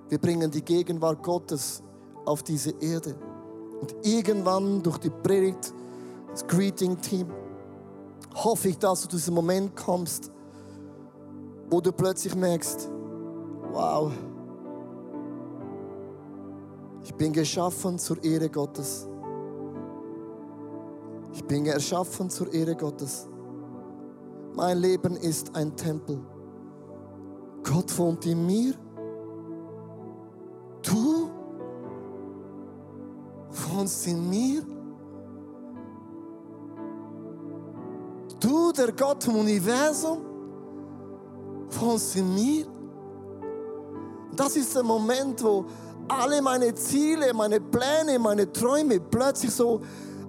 Wir 0.09 0.19
bringen 0.19 0.51
die 0.51 0.63
Gegenwart 0.63 1.23
Gottes 1.23 1.83
auf 2.25 2.43
diese 2.43 2.71
Erde. 2.81 3.15
Und 3.81 3.95
irgendwann 4.03 4.83
durch 4.83 4.99
die 4.99 5.11
Predigt, 5.11 5.73
das 6.31 6.47
Greeting-Team, 6.47 7.29
hoffe 8.35 8.69
ich, 8.69 8.79
dass 8.79 9.03
du 9.03 9.09
zu 9.09 9.17
diesem 9.17 9.35
Moment 9.35 9.77
kommst, 9.77 10.31
wo 11.71 11.81
du 11.81 11.93
plötzlich 11.93 12.35
merkst, 12.35 12.91
wow, 13.73 14.13
bin 17.23 17.33
geschaffen 17.33 18.01
zur 18.01 18.21
Ehre 18.25 18.51
Gottes. 18.51 19.07
Ich 21.33 21.45
bin 21.45 21.67
erschaffen 21.67 22.29
zur 22.29 22.53
Ehre 22.53 22.75
Gottes. 22.75 23.29
Mein 24.57 24.79
Leben 24.79 25.15
ist 25.15 25.55
ein 25.55 25.77
Tempel. 25.77 26.19
Gott 27.63 27.97
wohnt 27.97 28.27
in 28.27 28.45
mir. 28.45 28.75
Du 30.83 31.31
wohnst 33.51 34.05
in 34.09 34.29
mir. 34.29 34.63
Du, 38.41 38.73
der 38.73 38.91
Gott 38.91 39.29
im 39.29 39.37
Universum, 39.37 40.19
wohnst 41.71 42.17
in 42.17 42.35
mir. 42.35 42.67
Das 44.35 44.57
ist 44.57 44.75
der 44.75 44.83
Moment, 44.83 45.41
wo 45.45 45.67
alle 46.13 46.43
meine 46.43 46.75
Ziele, 46.75 47.33
meine 47.33 47.61
Pläne, 47.61 48.19
meine 48.19 48.53
Träume 48.53 49.01
plötzlich 49.01 49.53
so 49.53 49.81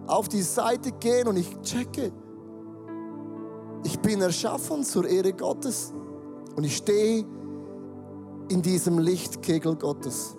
auf 0.07 0.27
die 0.27 0.41
Seite 0.41 0.91
gehen 0.91 1.27
und 1.27 1.37
ich 1.37 1.59
checke. 1.61 2.11
Ich 3.83 3.99
bin 3.99 4.21
erschaffen 4.21 4.83
zur 4.83 5.07
Ehre 5.07 5.33
Gottes 5.33 5.93
und 6.55 6.63
ich 6.63 6.77
stehe 6.77 7.25
in 8.49 8.61
diesem 8.61 8.99
Lichtkegel 8.99 9.75
Gottes. 9.75 10.35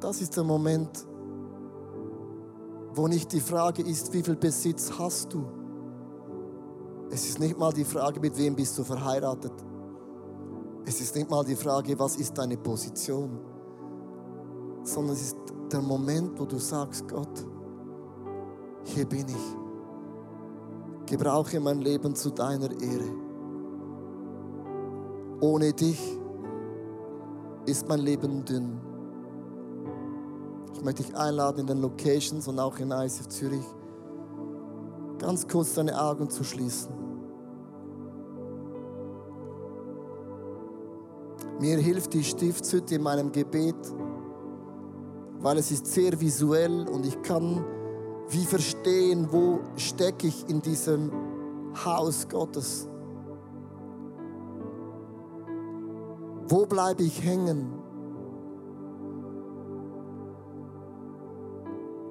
Das 0.00 0.20
ist 0.20 0.36
der 0.36 0.44
Moment, 0.44 1.06
wo 2.92 3.08
nicht 3.08 3.32
die 3.32 3.40
Frage 3.40 3.82
ist, 3.82 4.12
wie 4.12 4.22
viel 4.22 4.36
Besitz 4.36 4.92
hast 4.98 5.32
du? 5.32 5.63
Es 7.14 7.28
ist 7.28 7.38
nicht 7.38 7.56
mal 7.56 7.72
die 7.72 7.84
Frage, 7.84 8.18
mit 8.18 8.36
wem 8.36 8.56
bist 8.56 8.76
du 8.76 8.82
verheiratet. 8.82 9.52
Es 10.84 11.00
ist 11.00 11.14
nicht 11.14 11.30
mal 11.30 11.44
die 11.44 11.54
Frage, 11.54 11.96
was 11.96 12.16
ist 12.16 12.36
deine 12.36 12.56
Position, 12.56 13.38
sondern 14.82 15.14
es 15.14 15.22
ist 15.22 15.36
der 15.70 15.80
Moment, 15.80 16.40
wo 16.40 16.44
du 16.44 16.58
sagst, 16.58 17.06
Gott, 17.06 17.46
hier 18.82 19.04
bin 19.04 19.28
ich. 19.28 21.06
Gebrauche 21.06 21.60
mein 21.60 21.82
Leben 21.82 22.16
zu 22.16 22.30
deiner 22.30 22.72
Ehre. 22.72 23.12
Ohne 25.40 25.72
dich 25.72 26.18
ist 27.66 27.88
mein 27.88 28.00
Leben 28.00 28.44
dünn. 28.44 28.80
Ich 30.74 30.82
möchte 30.82 31.04
dich 31.04 31.16
einladen 31.16 31.60
in 31.60 31.66
den 31.68 31.80
Locations 31.80 32.48
und 32.48 32.58
auch 32.58 32.76
in 32.80 32.90
ICF 32.90 33.28
Zürich, 33.28 33.66
ganz 35.20 35.46
kurz 35.46 35.74
deine 35.74 35.96
Augen 35.96 36.28
zu 36.28 36.42
schließen. 36.42 37.03
Mir 41.64 41.78
hilft 41.78 42.12
die 42.12 42.22
Stiftshütte 42.22 42.96
in 42.96 43.02
meinem 43.02 43.32
Gebet, 43.32 43.74
weil 45.38 45.56
es 45.56 45.70
ist 45.70 45.86
sehr 45.86 46.20
visuell 46.20 46.86
und 46.86 47.06
ich 47.06 47.22
kann 47.22 47.64
wie 48.28 48.44
verstehen, 48.44 49.28
wo 49.30 49.60
stecke 49.74 50.26
ich 50.26 50.46
in 50.50 50.60
diesem 50.60 51.10
Haus 51.82 52.28
Gottes. 52.28 52.86
Wo 56.48 56.66
bleibe 56.66 57.02
ich 57.02 57.24
hängen? 57.24 57.72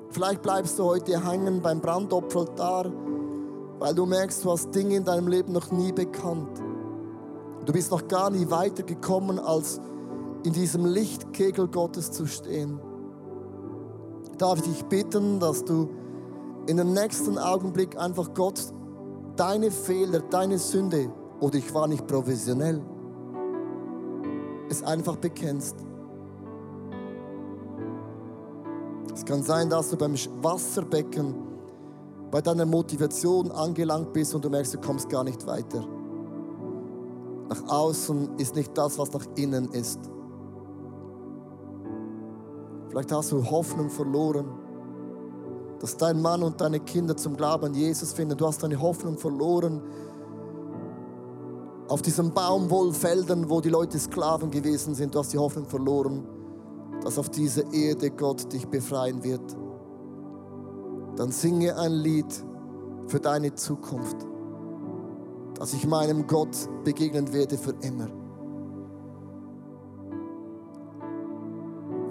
Vielleicht 0.10 0.42
bleibst 0.42 0.80
du 0.80 0.86
heute 0.86 1.30
hängen 1.30 1.62
beim 1.62 1.80
Brandopferaltar, 1.80 2.92
weil 3.78 3.94
du 3.94 4.08
merkst, 4.08 4.44
du 4.44 4.50
hast 4.50 4.74
Dinge 4.74 4.96
in 4.96 5.04
deinem 5.04 5.28
Leben 5.28 5.54
noch 5.54 5.72
nie 5.72 5.92
bekannt. 5.92 6.73
Du 7.66 7.72
bist 7.74 7.92
noch 7.92 8.08
gar 8.08 8.30
nie 8.30 8.50
weiter 8.50 8.84
gekommen, 8.84 9.40
als 9.40 9.80
in 10.44 10.54
diesem 10.54 10.86
Lichtkegel 10.86 11.68
Gottes 11.68 12.12
zu 12.12 12.26
stehen. 12.28 12.80
Darf 14.38 14.60
ich 14.60 14.66
dich 14.66 14.86
bitten, 14.86 15.40
dass 15.40 15.64
du 15.64 15.90
in 16.68 16.78
dem 16.78 16.94
nächsten 16.94 17.38
Augenblick 17.38 17.98
einfach 17.98 18.34
Gott 18.34 18.62
deine 19.36 19.72
Fehler, 19.72 20.20
deine 20.20 20.58
Sünde 20.58 21.12
oder 21.40 21.56
ich 21.56 21.74
war 21.74 21.88
nicht 21.88 22.06
professionell, 22.08 22.82
es 24.70 24.84
einfach 24.84 25.16
bekennst. 25.18 25.76
Es 29.14 29.24
kann 29.24 29.44
sein, 29.44 29.70
dass 29.70 29.90
du 29.90 29.98
beim 29.98 30.16
Wasserbecken 30.42 31.36
bei 32.32 32.42
deiner 32.42 32.66
Motivation 32.66 33.52
angelangt 33.52 34.12
bist 34.12 34.34
und 34.34 34.44
du 34.44 34.50
merkst, 34.50 34.74
du 34.74 34.80
kommst 34.80 35.08
gar 35.08 35.24
nicht 35.24 35.46
weiter. 35.46 35.86
Nach 37.54 37.70
außen 37.70 38.40
ist 38.40 38.56
nicht 38.56 38.76
das, 38.76 38.98
was 38.98 39.14
nach 39.14 39.28
innen 39.36 39.70
ist. 39.74 40.00
Vielleicht 42.90 43.12
hast 43.12 43.32
du 43.32 43.48
Hoffnung 43.48 43.92
verloren, 43.92 44.48
dass 45.80 45.96
dein 45.96 46.20
Mann 46.20 46.42
und 46.42 46.60
deine 46.60 46.80
Kinder 46.80 47.16
zum 47.16 47.38
Glauben 47.38 47.66
an 47.66 47.74
Jesus 47.76 48.12
finden. 48.14 48.38
Du 48.38 48.48
hast 48.48 48.64
deine 48.64 48.82
Hoffnung 48.82 49.20
verloren 49.20 49.84
auf 51.90 52.02
diesen 52.02 52.34
Baumwollfeldern, 52.34 53.48
wo 53.48 53.62
die 53.62 53.70
Leute 53.70 54.00
Sklaven 54.00 54.50
gewesen 54.50 54.96
sind. 54.96 55.14
Du 55.14 55.20
hast 55.20 55.32
die 55.32 55.38
Hoffnung 55.38 55.68
verloren, 55.68 56.24
dass 57.04 57.20
auf 57.20 57.30
dieser 57.30 57.72
Erde 57.72 58.10
Gott 58.10 58.52
dich 58.52 58.68
befreien 58.68 59.24
wird. 59.24 59.56
Dann 61.18 61.32
singe 61.32 61.78
ein 61.78 61.92
Lied 61.92 62.34
für 63.06 63.20
deine 63.20 63.54
Zukunft 63.54 64.33
dass 65.64 65.74
ich 65.74 65.88
meinem 65.88 66.28
Gott 66.28 66.68
begegnen 66.84 67.32
werde 67.32 67.58
für 67.58 67.74
immer. 67.80 68.10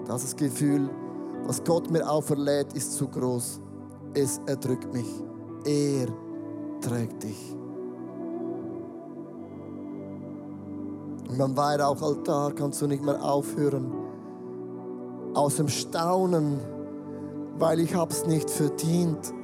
Das 0.06 0.34
Gefühl, 0.34 0.88
was 1.44 1.62
Gott 1.62 1.90
mir 1.90 2.10
auferlädt, 2.10 2.72
ist 2.72 2.94
zu 2.94 3.06
groß. 3.06 3.60
Es 4.14 4.40
erdrückt 4.46 4.90
mich. 4.94 5.22
Er 5.66 6.06
trägt 6.80 7.24
dich. 7.24 7.54
Und 11.28 11.36
beim 11.36 11.54
Weihrauchaltar 11.54 12.54
kannst 12.54 12.80
du 12.80 12.86
nicht 12.86 13.04
mehr 13.04 13.22
aufhören. 13.22 13.92
Aus 15.34 15.56
dem 15.56 15.68
Staunen, 15.68 16.58
weil 17.58 17.80
ich 17.80 17.94
es 17.94 18.26
nicht 18.26 18.48
verdient 18.48 19.34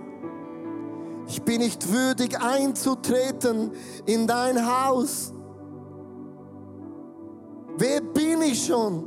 ich 1.29 1.43
bin 1.43 1.61
nicht 1.61 1.93
würdig 1.93 2.41
einzutreten 2.41 3.71
in 4.07 4.27
dein 4.27 4.67
Haus. 4.67 5.33
Wer 7.77 8.01
bin 8.01 8.43
ich 8.43 8.67
schon? 8.67 9.05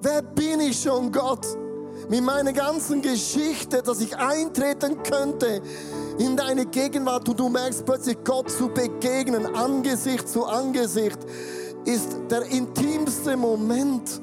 Wer 0.00 0.22
bin 0.22 0.60
ich 0.60 0.80
schon, 0.80 1.12
Gott? 1.12 1.46
Mit 2.08 2.22
meiner 2.22 2.52
ganzen 2.52 3.02
Geschichte, 3.02 3.82
dass 3.82 4.00
ich 4.00 4.16
eintreten 4.16 5.02
könnte 5.02 5.60
in 6.18 6.36
deine 6.36 6.64
Gegenwart 6.66 7.28
und 7.28 7.38
du 7.38 7.48
merkst 7.48 7.84
plötzlich 7.84 8.16
Gott 8.24 8.50
zu 8.50 8.68
begegnen, 8.68 9.54
Angesicht 9.54 10.28
zu 10.28 10.46
Angesicht, 10.46 11.18
ist 11.84 12.16
der 12.30 12.42
intimste 12.46 13.36
Moment. 13.36 14.22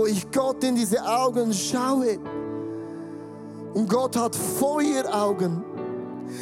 Wo 0.00 0.06
ich 0.06 0.30
Gott 0.30 0.64
in 0.64 0.76
diese 0.76 1.04
Augen 1.04 1.52
schaue. 1.52 2.18
Und 3.74 3.86
Gott 3.86 4.16
hat 4.16 4.34
Feueraugen. 4.34 5.62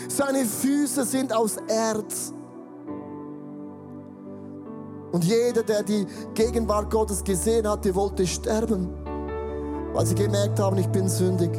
Seine 0.08 0.44
Füße 0.44 1.04
sind 1.04 1.32
aus 1.32 1.56
Erz. 1.66 2.32
Und 5.10 5.24
jeder, 5.24 5.64
der 5.64 5.82
die 5.82 6.06
Gegenwart 6.34 6.88
Gottes 6.88 7.24
gesehen 7.24 7.68
hatte, 7.68 7.92
wollte 7.96 8.28
sterben, 8.28 8.90
weil 9.92 10.06
sie 10.06 10.14
gemerkt 10.14 10.60
haben, 10.60 10.78
ich 10.78 10.88
bin 10.88 11.08
sündig. 11.08 11.50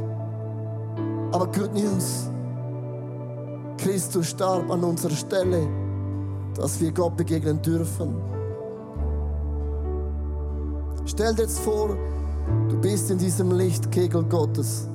Aber 1.33 1.47
Good 1.47 1.73
News, 1.73 2.29
Christus 3.77 4.27
starb 4.27 4.71
an 4.71 4.85
unserer 4.85 5.15
Stelle, 5.15 5.67
dass 6.55 6.79
wir 6.79 6.93
Gott 6.93 7.17
begegnen 7.17 7.61
dürfen. 7.61 8.38
Stell 11.09 11.33
dir 11.33 11.41
jetzt 11.41 11.59
vor, 11.61 11.97
du 12.69 12.79
bist 12.79 13.09
in 13.09 13.17
diesem 13.17 13.51
Lichtkegel 13.51 14.23
Gottes. 14.25 14.87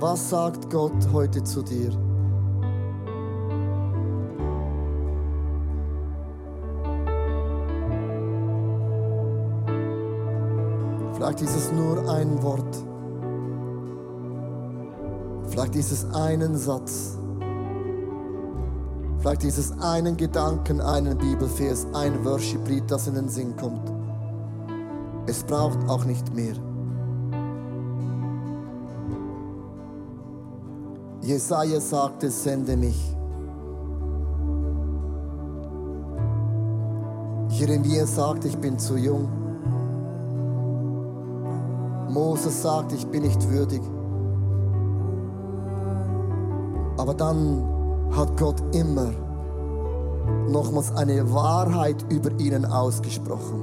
Was 0.00 0.28
sagt 0.28 0.68
Gott 0.68 0.92
heute 1.12 1.44
zu 1.44 1.62
dir? 1.62 1.92
Vielleicht 11.14 11.42
ist 11.42 11.54
es 11.54 11.70
nur 11.70 12.10
ein 12.10 12.42
Wort. 12.42 12.76
Vielleicht 15.48 15.76
ist 15.76 15.92
es 15.92 16.12
einen 16.12 16.58
Satz. 16.58 17.21
Vielleicht 19.22 19.44
ist 19.44 19.56
es 19.56 19.72
einen 19.80 20.16
Gedanken, 20.16 20.80
einen 20.80 21.16
Bibelvers, 21.16 21.86
ein 21.92 22.24
Worship-Lied, 22.24 22.90
das 22.90 23.06
in 23.06 23.14
den 23.14 23.28
Sinn 23.28 23.54
kommt. 23.56 23.92
Es 25.26 25.44
braucht 25.44 25.78
auch 25.88 26.04
nicht 26.04 26.34
mehr. 26.34 26.54
Jesaja 31.20 31.80
sagte, 31.80 32.32
sende 32.32 32.76
mich. 32.76 33.16
Jeremia 37.50 38.04
sagt, 38.06 38.44
ich 38.44 38.58
bin 38.58 38.76
zu 38.76 38.96
jung. 38.96 39.28
Moses 42.08 42.60
sagt, 42.60 42.92
ich 42.92 43.06
bin 43.06 43.22
nicht 43.22 43.48
würdig. 43.48 43.82
Aber 46.96 47.14
dann 47.14 47.81
hat 48.16 48.36
Gott 48.36 48.62
immer 48.72 49.12
nochmals 50.48 50.94
eine 50.96 51.32
Wahrheit 51.32 52.04
über 52.10 52.30
ihnen 52.38 52.64
ausgesprochen. 52.64 53.62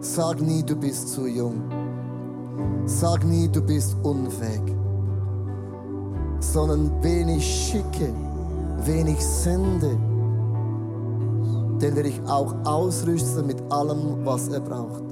Sag 0.00 0.40
nie, 0.40 0.62
du 0.62 0.76
bist 0.76 1.08
zu 1.10 1.26
jung. 1.26 1.62
Sag 2.86 3.24
nie, 3.24 3.48
du 3.48 3.60
bist 3.60 3.96
unfähig. 4.02 4.62
Sondern 6.40 6.90
wen 7.02 7.28
ich 7.28 7.44
schicke, 7.44 8.12
wen 8.84 9.06
ich 9.06 9.24
sende, 9.24 9.96
den 11.80 11.94
werde 11.94 12.08
ich 12.08 12.20
auch 12.26 12.54
ausrüsten 12.64 13.46
mit 13.46 13.60
allem, 13.70 14.24
was 14.24 14.48
er 14.48 14.60
braucht. 14.60 15.02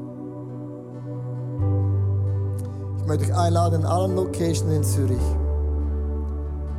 Ich 2.99 3.07
möchte 3.07 3.25
euch 3.25 3.39
einladen, 3.39 3.81
in 3.81 3.87
allen 3.87 4.17
Locations 4.17 4.73
in 4.73 4.83
Zürich, 4.83 5.37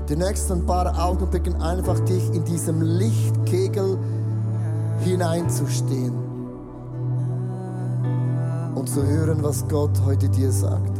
die 0.09 0.15
nächsten 0.15 0.65
paar 0.65 0.97
Augenblicke 0.97 1.53
einfach 1.61 1.99
dich 2.01 2.33
in 2.33 2.43
diesem 2.45 2.81
Lichtkegel 2.81 3.97
hineinzustehen 5.03 6.13
und 8.75 8.87
zu 8.87 9.05
hören, 9.05 9.43
was 9.43 9.67
Gott 9.67 9.91
heute 10.05 10.29
dir 10.29 10.51
sagt. 10.51 10.96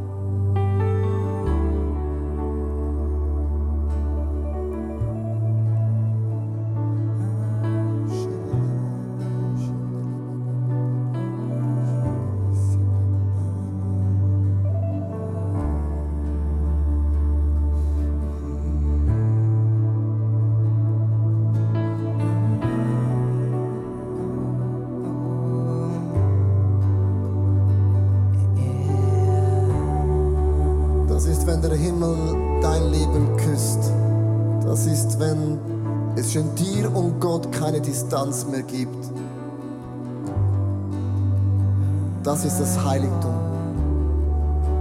Heiligtum, 42.88 43.36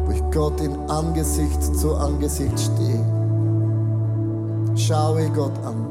wo 0.04 0.12
ich 0.12 0.22
Gott 0.32 0.60
in 0.60 0.78
Angesicht 0.88 1.62
zu 1.76 1.96
Angesicht 1.96 2.58
stehe. 2.58 3.04
Schaue 4.76 5.28
Gott 5.30 5.58
an. 5.64 5.86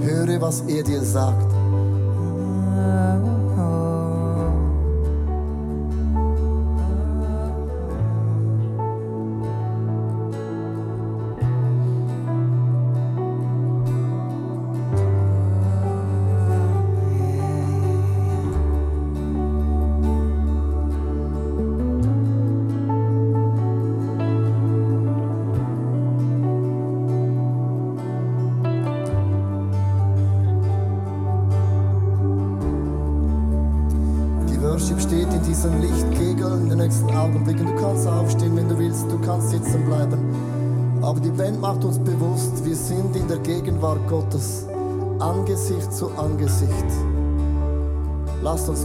Höre, 0.00 0.40
was 0.40 0.60
er 0.62 0.82
dir 0.82 1.00
sagt. 1.00 1.51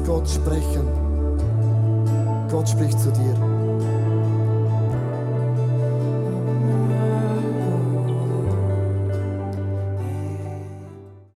Gott 0.07 0.29
sprechen. 0.29 0.87
Gott 2.49 2.69
spricht 2.69 2.97
zu 2.97 3.11
dir. 3.11 3.36